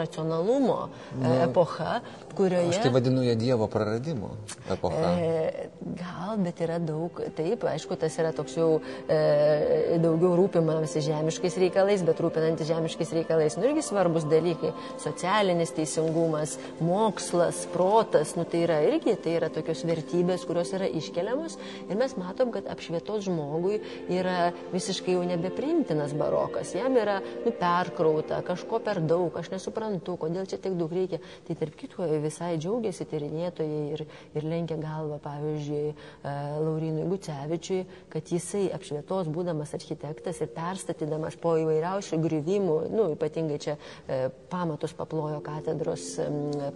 racionalumo 0.01 0.79
nu, 1.21 1.33
epocha, 1.45 1.99
kurioje... 2.33 2.71
Aš 2.73 2.87
tai 2.87 2.93
vadinu 2.95 3.23
ją 3.27 3.35
Dievo 3.37 3.69
praradimo 3.69 4.31
epocha. 4.73 5.11
E, 5.21 5.69
gal, 6.01 6.39
bet 6.41 6.63
yra 6.65 6.79
daug, 6.81 7.21
taip, 7.37 7.67
aišku, 7.69 7.99
tas 8.01 8.17
yra 8.23 8.33
toks 8.37 8.57
jau 8.57 8.71
e, 9.05 9.99
daugiau 10.01 10.33
rūpimasi 10.41 11.05
žemiškais 11.05 11.61
reikalais, 11.61 12.03
bet 12.09 12.25
rūpinantis 12.25 12.73
žemiškais 12.73 13.13
reikalais, 13.21 13.59
nu 13.61 13.69
irgi 13.69 13.85
svarbus 13.85 14.25
dalykai- 14.33 14.73
socialinis 15.05 15.77
teisingumas, 15.77 16.57
mokslas, 16.89 17.65
protas, 17.73 18.35
nu 18.39 18.47
tai 18.49 18.65
yra 18.67 18.79
irgi, 18.87 19.15
tai 19.23 19.37
yra 19.39 19.51
tokios 19.53 19.85
vertybės, 19.89 20.47
kurios 20.49 20.73
yra 20.77 20.89
iškeliamos 20.89 21.59
ir 21.89 21.99
mes 21.99 22.15
matom, 22.21 22.53
kad 22.55 22.69
apšvietos 22.71 23.27
žmogui 23.29 23.81
yra 24.13 24.51
visiškai 24.73 25.17
jau 25.17 25.25
nebeprimtinas 25.29 26.15
barokas, 26.19 26.73
jam 26.77 26.97
yra 26.99 27.19
nu, 27.45 27.53
perkrauta, 27.59 28.41
kažko 28.47 28.81
per 28.85 29.03
daug, 29.05 29.37
aš 29.39 29.53
nesuprantu, 29.53 30.17
kodėl 30.21 30.49
čia 30.49 30.61
tiek 30.63 30.77
daug 30.79 30.93
reikia. 30.95 31.21
Tai 31.47 31.57
tarp 31.59 31.77
kitko 31.79 32.07
visai 32.23 32.55
džiaugiasi 32.61 33.07
tyrinėtojai 33.09 33.83
ir, 33.97 34.05
ir 34.37 34.49
lenkia 34.49 34.79
galvą, 34.81 35.19
pavyzdžiui, 35.25 35.83
e, 35.93 36.35
Laurinui 36.65 37.07
Gucevičiui, 37.11 37.83
kad 38.13 38.33
jisai 38.33 38.67
apšvietos 38.77 39.31
būdamas 39.33 39.75
architektas 39.77 40.41
ir 40.45 40.53
perstatydamas 40.55 41.39
po 41.41 41.57
įvairiausių 41.61 42.21
griuvimų, 42.25 42.79
nu, 42.95 43.09
ypatingai 43.17 43.61
čia 43.63 43.77
e, 43.77 44.21
pamatus 44.53 44.95
paplojo 44.99 45.41
katedros 45.45 46.11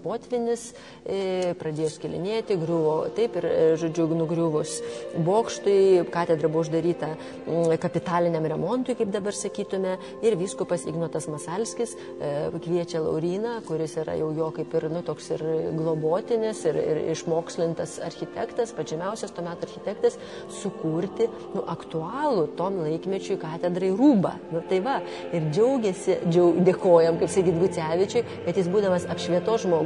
potvinis, 0.01 0.71
e, 1.05 1.53
pradėjo 1.61 1.91
skilinėti, 1.97 2.59
griuvo 2.61 2.97
taip 3.17 3.37
ir, 3.41 3.49
žodžiu, 3.81 4.09
nugriuvus 4.17 4.79
bokštui, 5.25 6.07
katedra 6.13 6.51
buvo 6.53 6.65
uždaryta 6.67 7.13
kapitaliniam 7.83 8.47
remontui, 8.49 8.97
kaip 8.99 9.11
dabar 9.13 9.37
sakytume, 9.37 9.97
ir 10.25 10.37
viskupas 10.41 10.87
Ignotas 10.89 11.29
Masalskis 11.31 11.97
kviečia 12.63 13.03
Lauriną, 13.03 13.59
kuris 13.67 13.97
yra 14.01 14.15
jau 14.19 14.31
jo 14.37 14.49
kaip 14.55 14.75
ir, 14.79 14.89
nu, 14.93 15.03
toks 15.07 15.31
ir 15.35 15.43
globotinis, 15.77 16.63
ir, 16.69 16.79
ir 16.79 17.01
išmokslintas 17.13 17.99
architektas, 18.05 18.75
pačiamiausias 18.77 19.35
tuo 19.35 19.45
metu 19.47 19.69
architektas, 19.69 20.19
sukurti, 20.61 21.29
nu, 21.55 21.65
aktualų 21.73 22.49
tom 22.59 22.81
laikmečiui 22.85 23.39
katedrai 23.43 23.93
rūbą. 23.97 24.35
Nu, 24.53 24.63
tai 24.69 24.81
va, 24.85 24.99
ir 25.35 25.49
džiaugiasi, 25.51 26.19
džiaug, 26.29 26.63
dėkojam, 26.67 27.21
kaip 27.21 27.33
sakyt, 27.33 27.59
Gucevičiui, 27.63 28.25
kad 28.47 28.59
jis 28.59 28.71
būdamas 28.73 29.07
apšvieto 29.13 29.59
žmogus 29.63 29.82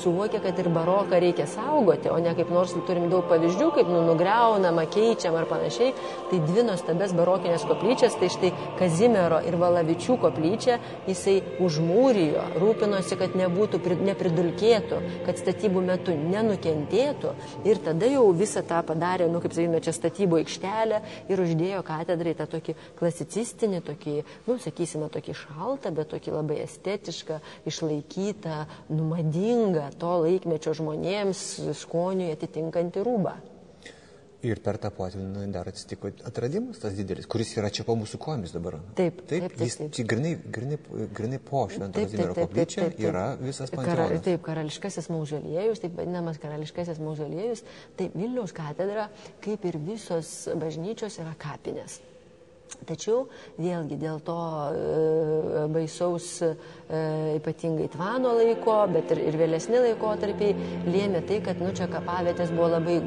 suvokia, 0.00 0.40
kad 0.44 0.58
ir 0.58 0.70
baroką 0.72 1.20
reikia 1.20 1.46
saugoti, 1.50 2.10
o 2.12 2.18
ne 2.22 2.34
kaip 2.36 2.50
nors 2.54 2.74
turim 2.88 3.08
daug 3.12 3.26
pavyzdžių, 3.30 3.70
kaip 3.76 3.90
nu, 3.92 4.02
nugriaunama, 4.06 4.86
keičiam 4.92 5.36
ar 5.38 5.48
panašiai. 5.50 5.94
Tai 6.30 6.40
dvi 6.44 6.64
nuostabės 6.68 7.14
barokinės 7.16 7.64
koplyčias, 7.68 8.16
tai 8.20 8.30
štai 8.32 8.52
Kazimiero 8.78 9.40
ir 9.46 9.56
Valavičių 9.58 10.18
koplyčia, 10.22 10.78
jisai 11.08 11.38
užmūrijo, 11.64 12.44
rūpinosi, 12.60 13.18
kad 13.20 13.36
nebūtų, 13.38 13.80
nepridulkėtų, 14.08 15.00
kad 15.26 15.40
statybų 15.40 15.82
metu 15.88 16.14
nenukentėtų 16.18 17.34
ir 17.68 17.80
tada 17.84 18.10
jau 18.10 18.26
visą 18.36 18.62
tą 18.66 18.80
padarė, 18.86 19.28
nu 19.32 19.42
kaip 19.44 19.54
sakykime, 19.56 19.80
čia 19.84 19.94
statybų 19.96 20.42
aikštelę 20.42 21.00
ir 21.32 21.42
uždėjo 21.42 21.82
katedrai 21.86 22.34
tą 22.38 22.48
tokį 22.50 22.76
klasicistinį, 22.98 23.82
tokį, 23.88 24.16
nu 24.48 24.58
sakysime, 24.62 25.10
tokį 25.12 25.36
šaltą, 25.42 25.92
bet 25.96 26.12
tokį 26.12 26.34
labai 26.36 26.60
estetišką, 26.64 27.40
išlaikytą, 27.68 28.60
numadingą 29.28 29.90
to 29.98 30.16
laikmečio 30.24 30.74
žmonėms 30.74 31.60
skoniui 31.76 32.32
atitinkantį 32.32 33.04
rūbą. 33.04 33.36
Ir 34.46 34.60
per 34.62 34.76
tą 34.78 34.92
potvinį 34.94 35.48
dar 35.50 35.66
atsitiko 35.66 36.12
atradimas 36.22 36.78
tas 36.78 36.92
didelis, 36.94 37.26
kuris 37.26 37.56
yra 37.56 37.72
čia 37.74 37.82
po 37.82 37.96
mūsų 37.98 38.20
kojomis 38.22 38.52
dabar. 38.54 38.76
Taip, 38.94 39.24
taip, 39.26 39.48
taip. 39.50 39.56
Jis 39.58 39.80
čia 39.90 40.04
grinai, 40.06 40.36
grinai, 40.38 40.78
grinai 41.10 41.40
po 41.42 41.64
Švento 41.66 41.98
Kazimiero 41.98 42.36
koplyčia 42.38 42.86
yra 43.02 43.32
visas 43.40 43.72
panteonas. 43.74 44.12
Kara, 44.12 44.20
taip, 44.22 44.44
karališkasis 44.46 45.10
mauzoliejus, 45.10 45.82
taip 45.82 45.98
vadinamas 45.98 46.38
karališkasis 46.38 47.02
mauzoliejus, 47.02 47.64
taip 47.98 48.14
Vilniaus 48.14 48.54
katedra, 48.54 49.08
kaip 49.42 49.66
ir 49.66 49.80
visos 49.82 50.30
bažnyčios, 50.54 51.18
yra 51.18 51.34
kapinės. 51.42 51.98
Tačiau 52.88 53.26
vėlgi 53.58 53.96
dėl 54.00 54.20
to 54.24 54.36
e, 54.72 55.64
baisaus 55.72 56.28
e, 56.44 56.50
ypatingai 57.38 57.88
tvano 57.92 58.34
laiko, 58.38 58.76
bet 58.92 59.12
ir, 59.14 59.22
ir 59.30 59.38
vėlesni 59.40 59.80
laikotarpiai 59.82 60.54
lėmė 60.88 61.22
tai, 61.28 61.40
kad 61.44 61.60
nu, 61.62 61.72
čia 61.76 61.88
kapavietės 61.92 62.52
buvo 62.54 62.70
labai 62.76 62.98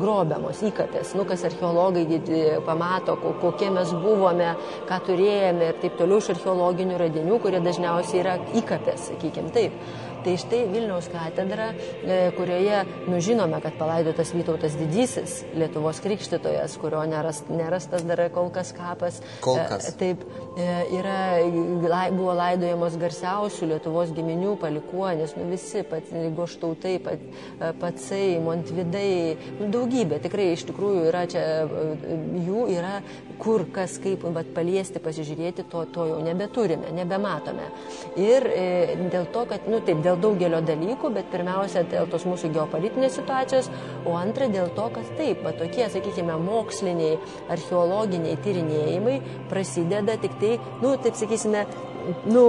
grobiamos, 0.00 0.62
įkapės. 0.70 1.14
Nu, 1.18 1.26
kas 1.28 1.44
archeologai 1.48 2.06
pamato, 2.66 3.16
kokie 3.42 3.70
mes 3.74 3.92
buvome, 4.04 4.52
ką 4.88 5.00
turėjome 5.10 5.70
ir 5.70 5.80
taip 5.82 6.00
toliau 6.00 6.22
iš 6.22 6.32
archeologinių 6.36 7.00
radinių, 7.04 7.40
kurie 7.44 7.62
dažniausiai 7.64 8.22
yra 8.24 8.36
įkapės, 8.60 9.10
sakykime 9.10 9.52
taip. 9.56 9.76
Tai 10.26 10.32
štai 10.42 10.64
Vilniaus 10.66 11.06
katedra, 11.06 11.68
e, 12.02 12.14
kurioje, 12.34 12.80
nu 13.06 13.20
žinome, 13.22 13.60
kad 13.62 13.76
palaidotas 13.78 14.32
Vytautas 14.34 14.74
Didysis, 14.74 15.36
Lietuvos 15.54 16.00
krikštytojas, 16.02 16.74
kurio 16.82 17.04
nerast, 17.06 17.46
nerastas 17.46 18.02
dar 18.02 18.24
kol 18.34 18.50
kas 18.50 18.72
kapas. 18.74 19.20
Kol 19.44 19.60
kas. 19.70 19.86
E, 19.86 19.92
taip, 20.00 20.24
e, 20.58 20.66
yra, 20.98 21.20
buvo 22.10 22.34
laidojamos 22.34 22.96
garsiausių 22.98 23.68
Lietuvos 23.70 24.10
giminių 24.16 24.56
palikuonis, 24.64 25.36
nu 25.38 25.46
visi, 25.52 25.84
pat 25.86 26.10
goštautai, 26.34 26.96
pat, 27.06 27.22
patsai, 27.78 28.40
montvidai, 28.42 29.36
nu, 29.60 29.70
daugybė, 29.78 30.18
tikrai 30.26 30.48
iš 30.56 30.66
tikrųjų 30.72 31.06
yra 31.12 31.22
čia, 31.30 31.46
jų 32.48 32.66
yra 32.74 32.96
kur 33.38 33.66
kas 33.72 33.96
kaip 34.02 34.24
vat, 34.34 34.48
paliesti, 34.56 35.00
pasižiūrėti, 35.02 35.66
to, 35.70 35.84
to 35.94 36.06
jau 36.10 36.18
nebeturime, 36.24 36.90
nebematome. 36.96 37.68
Ir 38.20 38.46
e, 38.50 38.66
dėl 39.12 39.28
to, 39.32 39.44
kad, 39.50 39.68
nu 39.70 39.80
taip, 39.84 40.00
dėl 40.04 40.15
daugelio 40.22 40.60
dalykų, 40.64 41.10
bet 41.16 41.30
pirmiausia 41.32 41.84
dėl 41.90 42.08
tos 42.12 42.26
mūsų 42.28 42.52
geopolitinės 42.56 43.18
situacijos, 43.20 43.70
o 44.06 44.16
antra 44.18 44.48
dėl 44.52 44.70
to, 44.76 44.88
kad 44.94 45.12
taip, 45.18 45.42
va 45.46 45.54
tokie, 45.56 45.86
sakykime, 45.92 46.38
moksliniai, 46.46 47.16
archeologiniai 47.52 48.38
tyrinėjimai 48.44 49.20
prasideda 49.50 50.18
tik 50.22 50.38
tai, 50.42 50.56
nu, 50.82 50.96
taip 51.02 51.18
sakysime, 51.18 51.66
nu, 52.28 52.46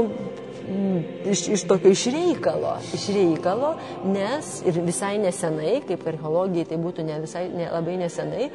Mm, 0.67 1.03
iš, 1.31 1.47
iš 1.47 1.63
tokio 1.63 1.91
išreikalo, 1.91 2.73
išreikalo, 2.93 3.69
nes 4.03 4.49
ir 4.67 4.81
visai 4.83 5.13
nesenai, 5.15 5.77
kaip 5.87 6.01
archeologijai 6.11 6.67
tai 6.67 6.79
būtų 6.81 7.05
ne 7.07 7.19
visai 7.23 7.45
ne, 7.53 7.69
labai 7.71 7.93
nesenai, 8.01 8.49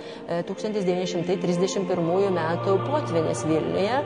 1931 0.45 2.11
e, 2.13 2.33
metų 2.37 2.75
potvinis 2.85 3.45
Vilniuje, 3.49 4.03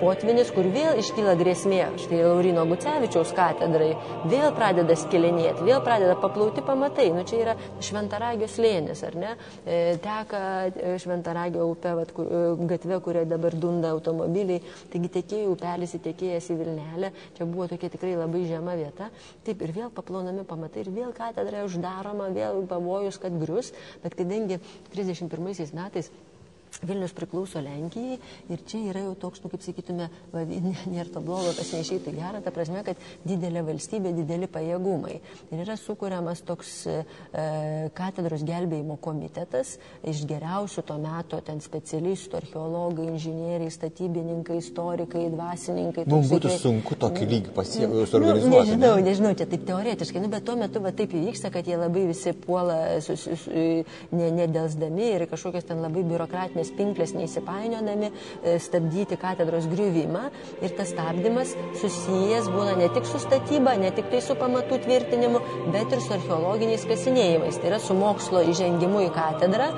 potvinis, 0.00 0.52
kur 0.56 0.70
vėl 0.72 1.02
iškyla 1.02 1.34
grėsmė, 1.36 1.82
štai 2.00 2.22
Laurino 2.22 2.64
Gucevičiaus 2.70 3.34
katedrai, 3.36 3.90
vėl 4.32 4.48
pradeda 4.56 4.96
skilinėti, 4.96 5.68
vėl 5.68 5.84
pradeda 5.84 6.16
paplauti 6.22 6.64
pamatai, 6.64 7.10
nu 7.12 7.26
čia 7.28 7.42
yra 7.42 7.58
šventaragio 7.84 8.48
slėnis, 8.48 9.04
ar 9.04 9.20
ne, 9.20 9.34
e, 9.66 9.82
teka 10.00 10.42
e, 10.70 10.96
šventaragio 11.04 11.68
upė, 11.74 11.92
vat, 12.00 12.16
kur, 12.16 12.32
gatve, 12.72 13.02
kurioje 13.04 13.28
dabar 13.36 13.60
dunda 13.68 13.92
automobiliai, 13.92 14.64
taigi 14.88 15.12
tekėjo 15.20 15.52
upelis 15.58 15.96
įtekėjęs 16.00 16.50
į 16.56 16.60
Vilnelę, 16.64 17.14
čia 17.36 17.49
buvo 17.52 17.68
tokia 17.70 17.90
tikrai 17.92 18.14
labai 18.18 18.44
žema 18.48 18.76
vieta. 18.78 19.10
Taip 19.46 19.62
ir 19.66 19.74
vėl 19.76 19.92
paplaunami 19.94 20.46
pamatai 20.48 20.84
ir 20.84 20.92
vėl 20.94 21.14
katedra 21.16 21.64
uždaroma, 21.68 22.30
vėl 22.36 22.64
pavojus, 22.70 23.20
kad 23.22 23.36
grius, 23.42 23.72
bet 24.04 24.16
kadangi 24.18 24.60
31 24.94 25.74
metais 25.76 26.10
Vilnius 26.86 27.12
priklauso 27.16 27.60
Lenkijai 27.60 28.18
ir 28.52 28.62
čia 28.68 28.80
yra 28.92 29.02
jau 29.04 29.14
toks, 29.26 29.42
nu, 29.42 29.50
kaip 29.52 29.64
sakytume, 29.64 30.06
va, 30.32 30.44
nėra 30.44 31.08
to 31.12 31.22
blogo, 31.24 31.50
kas 31.56 31.72
neišeitų 31.74 32.14
gerą, 32.14 32.42
ta 32.44 32.52
prasme, 32.54 32.82
kad 32.86 33.00
didelė 33.26 33.64
valstybė, 33.66 34.12
dideli 34.16 34.48
pajėgumai. 34.50 35.16
Ir 35.50 35.64
yra 35.64 35.76
sukūriamas 35.80 36.44
toks 36.46 36.74
e, 36.86 36.98
katedros 37.96 38.44
gelbėjimo 38.46 38.96
komitetas 39.02 39.76
iš 40.06 40.22
geriausių 40.30 40.86
to 40.86 40.98
meto 41.02 41.40
ten 41.44 41.60
specialistų, 41.64 42.38
archeologai, 42.40 43.08
inžinieriai, 43.14 43.72
statybininkai, 43.74 44.60
istorikai, 44.62 45.26
dvasininkai. 45.34 46.06
Mums 46.10 46.30
būtų 46.32 46.52
tai, 46.52 46.60
sunku 46.62 46.98
tokį 47.00 47.30
lygį 47.34 47.54
pasiekti, 47.56 47.90
nu, 47.90 48.06
suorganizuoti. 48.06 48.54
Nu, 48.54 48.62
nežinau, 48.62 48.94
ne? 49.00 49.08
nežinau, 49.10 49.34
čia 49.38 49.48
taip 49.50 49.66
teoretiškai, 49.68 50.22
nu, 50.22 50.30
bet 50.32 50.46
tuo 50.46 50.56
metu 50.60 50.82
va, 50.84 50.94
taip 50.96 51.18
įvyksta, 51.18 51.52
kad 51.52 51.66
jie 51.68 51.76
labai 51.80 52.06
visi 52.12 52.34
puola 52.46 52.78
nedelsdami 54.14 55.00
ne 55.00 55.08
ir 55.16 55.26
kažkokios 55.30 55.64
ten 55.68 55.80
labai 55.82 56.02
biurokratinės 56.06 56.59
tos 56.60 56.72
pinklės 56.76 57.14
neįsipainiodami 57.16 58.10
e, 58.10 58.56
stabdyti 58.62 59.18
katedros 59.20 59.66
griuvimą 59.70 60.28
ir 60.60 60.74
tas 60.78 60.92
stabdymas 60.92 61.54
susijęs 61.80 62.50
būna 62.52 62.76
ne 62.78 62.88
tik 62.94 63.08
su 63.08 63.20
statyba, 63.22 63.76
ne 63.80 63.90
tik 63.96 64.10
tai 64.12 64.22
su 64.24 64.36
pamatų 64.38 64.80
tvirtinimu, 64.84 65.42
bet 65.74 65.92
ir 65.94 66.02
su 66.04 66.14
archeologiniais 66.16 66.86
kasinėjimais, 66.88 67.58
tai 67.60 67.72
yra 67.72 67.80
su 67.82 67.96
mokslo 67.98 68.42
įžengimu 68.52 69.04
į 69.08 69.10
katedrą 69.16 69.70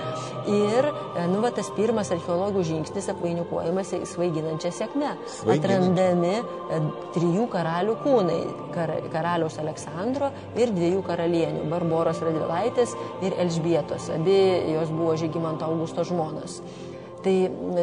ir 0.50 0.90
e, 0.90 1.26
nu, 1.30 1.40
va, 1.44 1.52
tas 1.54 1.70
pirmas 1.76 2.12
archeologų 2.14 2.64
žingsnis 2.66 3.10
apvainikuojamas 3.12 3.94
svaiginančią 4.12 4.72
sėkmę. 4.74 5.14
Atrandami 5.54 6.34
e, 6.38 6.82
trijų 7.16 7.48
karalių 7.52 7.96
kūnai 8.02 8.40
kar,- 8.74 8.94
karaliaus 9.14 9.58
Aleksandro 9.62 10.32
ir 10.58 10.74
dviejų 10.74 11.02
karalienių- 11.06 11.66
Barboros 11.72 12.22
Radvilaitės 12.24 12.96
ir 13.22 13.36
Elžbietos. 13.44 14.10
Abi 14.14 14.38
jos 14.74 14.90
buvo 14.90 15.16
Žygimanto 15.16 15.68
Augusto 15.68 16.04
žmonos. 16.04 16.60
Tai, 17.22 17.34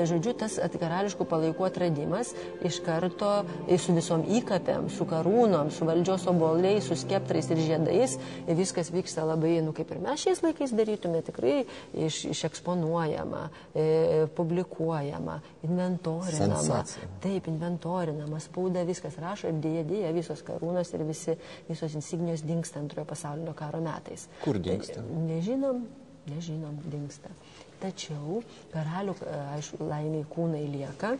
žodžiu, 0.09 0.33
tas 0.35 0.57
karališkų 0.79 1.25
palaikų 1.29 1.65
atradimas 1.67 2.33
iš 2.65 2.79
karto 2.83 3.31
su 3.79 3.95
visom 3.95 4.25
įkapėm, 4.39 4.89
su 4.91 5.07
karūnom, 5.07 5.71
su 5.71 5.87
valdžios 5.87 6.25
oboliais, 6.31 6.87
su 6.87 6.97
skeptrais 6.99 7.47
ir 7.53 7.61
žiedais, 7.63 8.17
viskas 8.47 8.91
vyksta 8.91 9.23
labai, 9.27 9.57
nu, 9.63 9.73
kaip 9.75 9.93
ir 9.93 10.01
mes 10.03 10.25
šiais 10.25 10.43
laikais 10.43 10.73
darytume, 10.75 11.21
tikrai 11.25 11.61
iš, 11.93 12.25
išeksponuojama, 12.33 13.45
e, 13.73 14.27
publikuojama, 14.35 15.39
inventorinama. 15.67 16.59
Sensacija. 16.59 17.07
Taip, 17.23 17.47
inventorinama, 17.51 18.41
spauda, 18.43 18.83
viskas 18.87 19.17
rašo 19.21 19.53
ir 19.53 19.63
dėja, 19.63 19.85
dėja, 19.87 20.13
visos 20.15 20.43
karūnos 20.47 20.93
ir 20.95 21.05
visi, 21.07 21.37
visos 21.69 21.95
insignijos 21.95 22.43
dinksta 22.47 22.83
antrojo 22.83 23.07
pasaulinio 23.09 23.55
karo 23.57 23.81
metais. 23.83 24.27
Kur 24.43 24.59
dinksta? 24.59 24.99
Tai, 24.99 25.23
nežinom, 25.29 25.83
nežinom, 26.27 26.77
dinksta. 26.91 27.31
Tačiau 27.79 28.41
karalių, 28.73 29.15
aišku, 29.55 29.83
laimiai 29.87 30.25
kūnai 30.33 30.65
lieka 30.73 31.13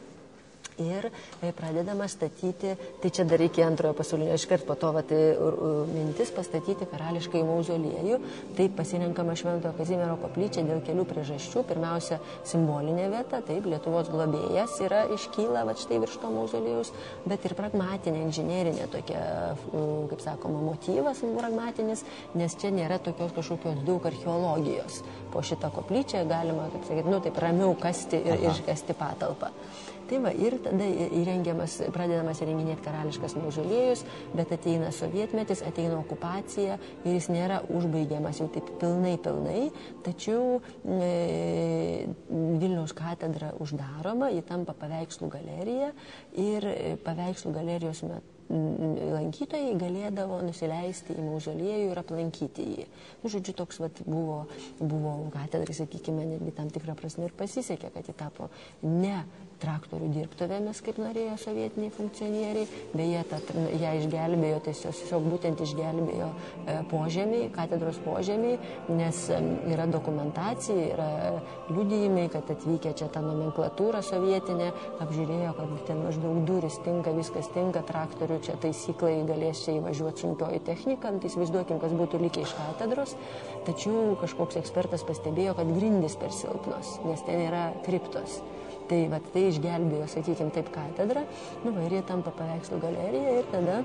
ir 0.84 1.10
e, 1.10 1.52
pradedama 1.56 2.08
statyti, 2.12 2.76
tai 3.02 3.12
čia 3.14 3.26
dar 3.30 3.42
iki 3.44 3.64
antrojo 3.66 3.98
pasaulinio, 3.98 4.38
iškart 4.40 4.68
po 4.68 4.78
to 4.80 4.92
vat, 4.96 5.12
mintis 5.90 6.32
pastatyti 6.36 6.88
karališkai 6.90 7.42
mauzoliejų, 7.48 8.20
taip 8.58 8.76
pasirinkama 8.78 9.36
Šventojo 9.40 9.74
Kazimiero 9.78 10.18
koplyčia 10.22 10.64
dėl 10.68 10.84
kelių 10.86 11.06
priežasčių. 11.10 11.66
Pirmiausia, 11.70 12.20
simbolinė 12.48 13.10
vieta, 13.14 13.42
taip, 13.46 13.68
Lietuvos 13.70 14.12
globėjas 14.12 14.78
yra 14.86 15.04
iškyla 15.16 15.66
va 15.68 15.76
štai 15.80 16.00
virš 16.04 16.20
to 16.22 16.32
mauzoliejus, 16.34 16.94
bet 17.30 17.46
ir 17.48 17.56
pragmatinė, 17.58 18.24
inžinerinė 18.28 18.90
tokia, 18.94 19.22
kaip 20.12 20.24
sakoma, 20.24 20.62
motyvas 20.72 21.24
pragmatinis, 21.40 22.04
nes 22.38 22.56
čia 22.60 22.72
nėra 22.74 23.00
tokios 23.04 23.34
kažkokios 23.36 23.84
daug 23.88 24.06
archeologijos. 24.10 25.02
Po 25.34 25.44
šitą 25.46 25.72
koplyčią 25.74 26.26
galima, 26.30 26.70
kaip 26.74 26.88
sakyti, 26.88 27.10
nu 27.10 27.22
taip 27.24 27.38
ramiau 27.42 27.76
kasti 27.80 28.22
ir 28.22 28.38
Aha. 28.38 28.54
iškasti 28.54 28.96
patalpą. 28.98 29.52
Tai 30.10 30.18
va, 30.24 30.32
ir 30.34 30.56
tada 30.66 30.86
įrengiamas, 31.20 31.76
pradedamas 31.94 32.40
įrenginėti 32.42 32.82
karališkas 32.82 33.36
mauzoliejus, 33.38 34.02
bet 34.34 34.54
ateina 34.56 34.90
sovietmetis, 34.96 35.62
ateina 35.68 36.00
okupacija 36.00 36.80
ir 37.04 37.12
jis 37.12 37.28
nėra 37.30 37.60
užbaigiamas 37.70 38.42
jau 38.42 38.48
taip 38.54 38.72
pilnai, 38.82 39.14
pilnai, 39.22 39.68
tačiau 40.06 40.58
e, 40.82 42.10
Vilniaus 42.30 42.96
katedra 42.98 43.54
uždaroma, 43.62 44.32
ji 44.34 44.42
tampa 44.50 44.74
paveikslų 44.82 45.30
galerija 45.38 45.94
ir 46.42 46.68
paveikslų 47.06 47.54
galerijos 47.60 48.02
metu 48.10 48.36
lankytojai 48.50 49.76
galėdavo 49.78 50.40
nusileisti 50.42 51.14
į 51.14 51.26
mauzoliejų 51.28 51.92
ir 51.92 52.00
aplankyti 52.02 52.66
jį. 52.66 52.88
Nu, 53.22 53.30
žodžiu, 53.30 53.54
toks 53.60 53.78
vat, 53.82 54.02
buvo, 54.08 54.40
buvo 54.80 55.14
katedrai, 55.36 55.76
sakykime, 55.78 56.26
netgi 56.32 56.56
tam 56.58 56.72
tikrą 56.74 56.98
prasme 56.98 57.28
ir 57.30 57.36
pasisekė, 57.38 57.92
kad 57.94 58.10
ji 58.10 58.18
tapo 58.18 58.50
ne 58.82 59.22
traktorių 59.62 60.10
dirbtuvėmis, 60.16 60.82
kaip 60.86 61.00
norėjo 61.02 61.36
sovietiniai 61.44 61.94
funkcionieriai. 61.96 62.68
Beje, 62.94 63.24
ta, 63.30 63.40
ją 63.80 63.94
išgelbėjo, 64.00 64.60
tiesiog 64.68 65.28
būtent 65.30 65.64
išgelbėjo 65.66 66.30
e, 66.30 66.78
požemiai, 66.92 67.50
katedros 67.56 68.00
požemiai, 68.06 68.58
nes 68.90 69.22
yra 69.70 69.88
dokumentacija, 69.90 70.88
yra 70.94 71.10
liudijimai, 71.70 72.28
kad 72.34 72.50
atvykę 72.54 72.94
čia 73.00 73.10
tą 73.14 73.24
nomenklatūrą 73.26 74.02
sovietinę, 74.06 74.72
apžiūrėjo, 75.04 75.56
kad 75.58 75.76
ten 75.90 76.04
maždaug 76.06 76.44
duris 76.48 76.80
tinka, 76.86 77.14
viskas 77.18 77.50
tinka, 77.56 77.84
traktorių 77.90 78.40
čia 78.46 78.58
taisyklai 78.64 79.20
galės 79.30 79.66
čia 79.66 79.78
įvažiuoti 79.80 80.26
sunkioji 80.26 80.64
technika, 80.68 81.14
nu, 81.14 81.22
tai 81.22 81.32
įsivaizduokim, 81.32 81.82
kas 81.82 81.96
būtų 82.00 82.22
likę 82.26 82.46
iš 82.46 82.56
katedros, 82.58 83.16
tačiau 83.68 84.16
kažkoks 84.22 84.60
ekspertas 84.62 85.06
pastebėjo, 85.08 85.58
kad 85.60 85.76
grindis 85.76 86.18
per 86.20 86.34
silpnos, 86.36 86.98
nes 87.08 87.28
ten 87.28 87.46
yra 87.50 87.70
kriptos. 87.86 88.40
Tai, 88.90 89.00
vat, 89.12 89.26
tai 89.34 89.46
išgelbėjo, 89.52 90.08
sakykime, 90.10 90.50
taip 90.56 90.72
katedrą, 90.74 91.22
nu, 91.62 91.74
va, 91.76 91.84
ir 91.86 92.00
jie 92.00 92.06
tampa 92.10 92.34
paveikslų 92.34 92.80
galerija 92.82 93.36
ir 93.38 93.50
tada 93.52 93.76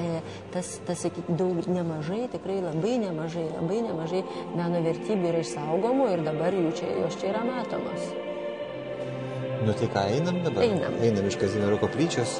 e, 0.00 0.22
tas, 0.54 0.78
tas 0.88 1.04
sakykime, 1.04 1.36
daug 1.40 1.68
nemažai, 1.68 2.22
tikrai 2.32 2.60
labai 2.64 2.96
nemažai, 3.04 3.44
labai 3.52 3.82
nemažai 3.84 4.22
meno 4.56 4.80
vertybių 4.88 5.32
yra 5.34 5.42
išsaugomų 5.44 6.08
ir 6.14 6.24
dabar 6.30 6.56
jų 6.56 6.72
čia, 6.80 6.92
jos 7.02 7.20
čia 7.20 7.34
yra 7.34 7.44
matomos. 7.50 8.08
Nu 9.64 9.76
tai 9.76 9.88
ką, 9.92 10.08
einam 10.16 10.40
dabar? 10.44 10.64
Einam. 10.64 10.96
Einam 11.04 11.28
iš 11.28 11.38
Kazimiero 11.40 11.76
koplyčios, 11.80 12.38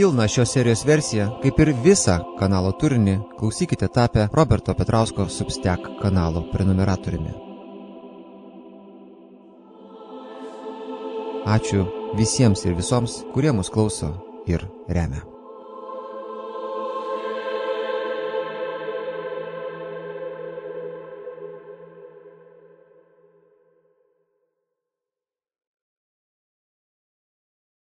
Pilną 0.00 0.24
šios 0.28 0.52
serijos 0.54 0.80
versiją, 0.88 1.26
kaip 1.42 1.58
ir 1.60 1.70
visą 1.84 2.14
kanalo 2.38 2.70
turinį, 2.80 3.18
klausykite 3.36 3.84
tapę 3.92 4.22
Roberto 4.32 4.72
Petrausko 4.78 5.26
Substek 5.28 5.90
kanalo 5.98 6.40
prenumeratoriumi. 6.54 7.34
Ačiū 11.56 11.84
visiems 12.16 12.64
ir 12.64 12.78
visoms, 12.80 13.18
kurie 13.34 13.52
mus 13.52 13.68
klauso 13.68 14.08
ir 14.48 14.64
remia. 14.88 15.20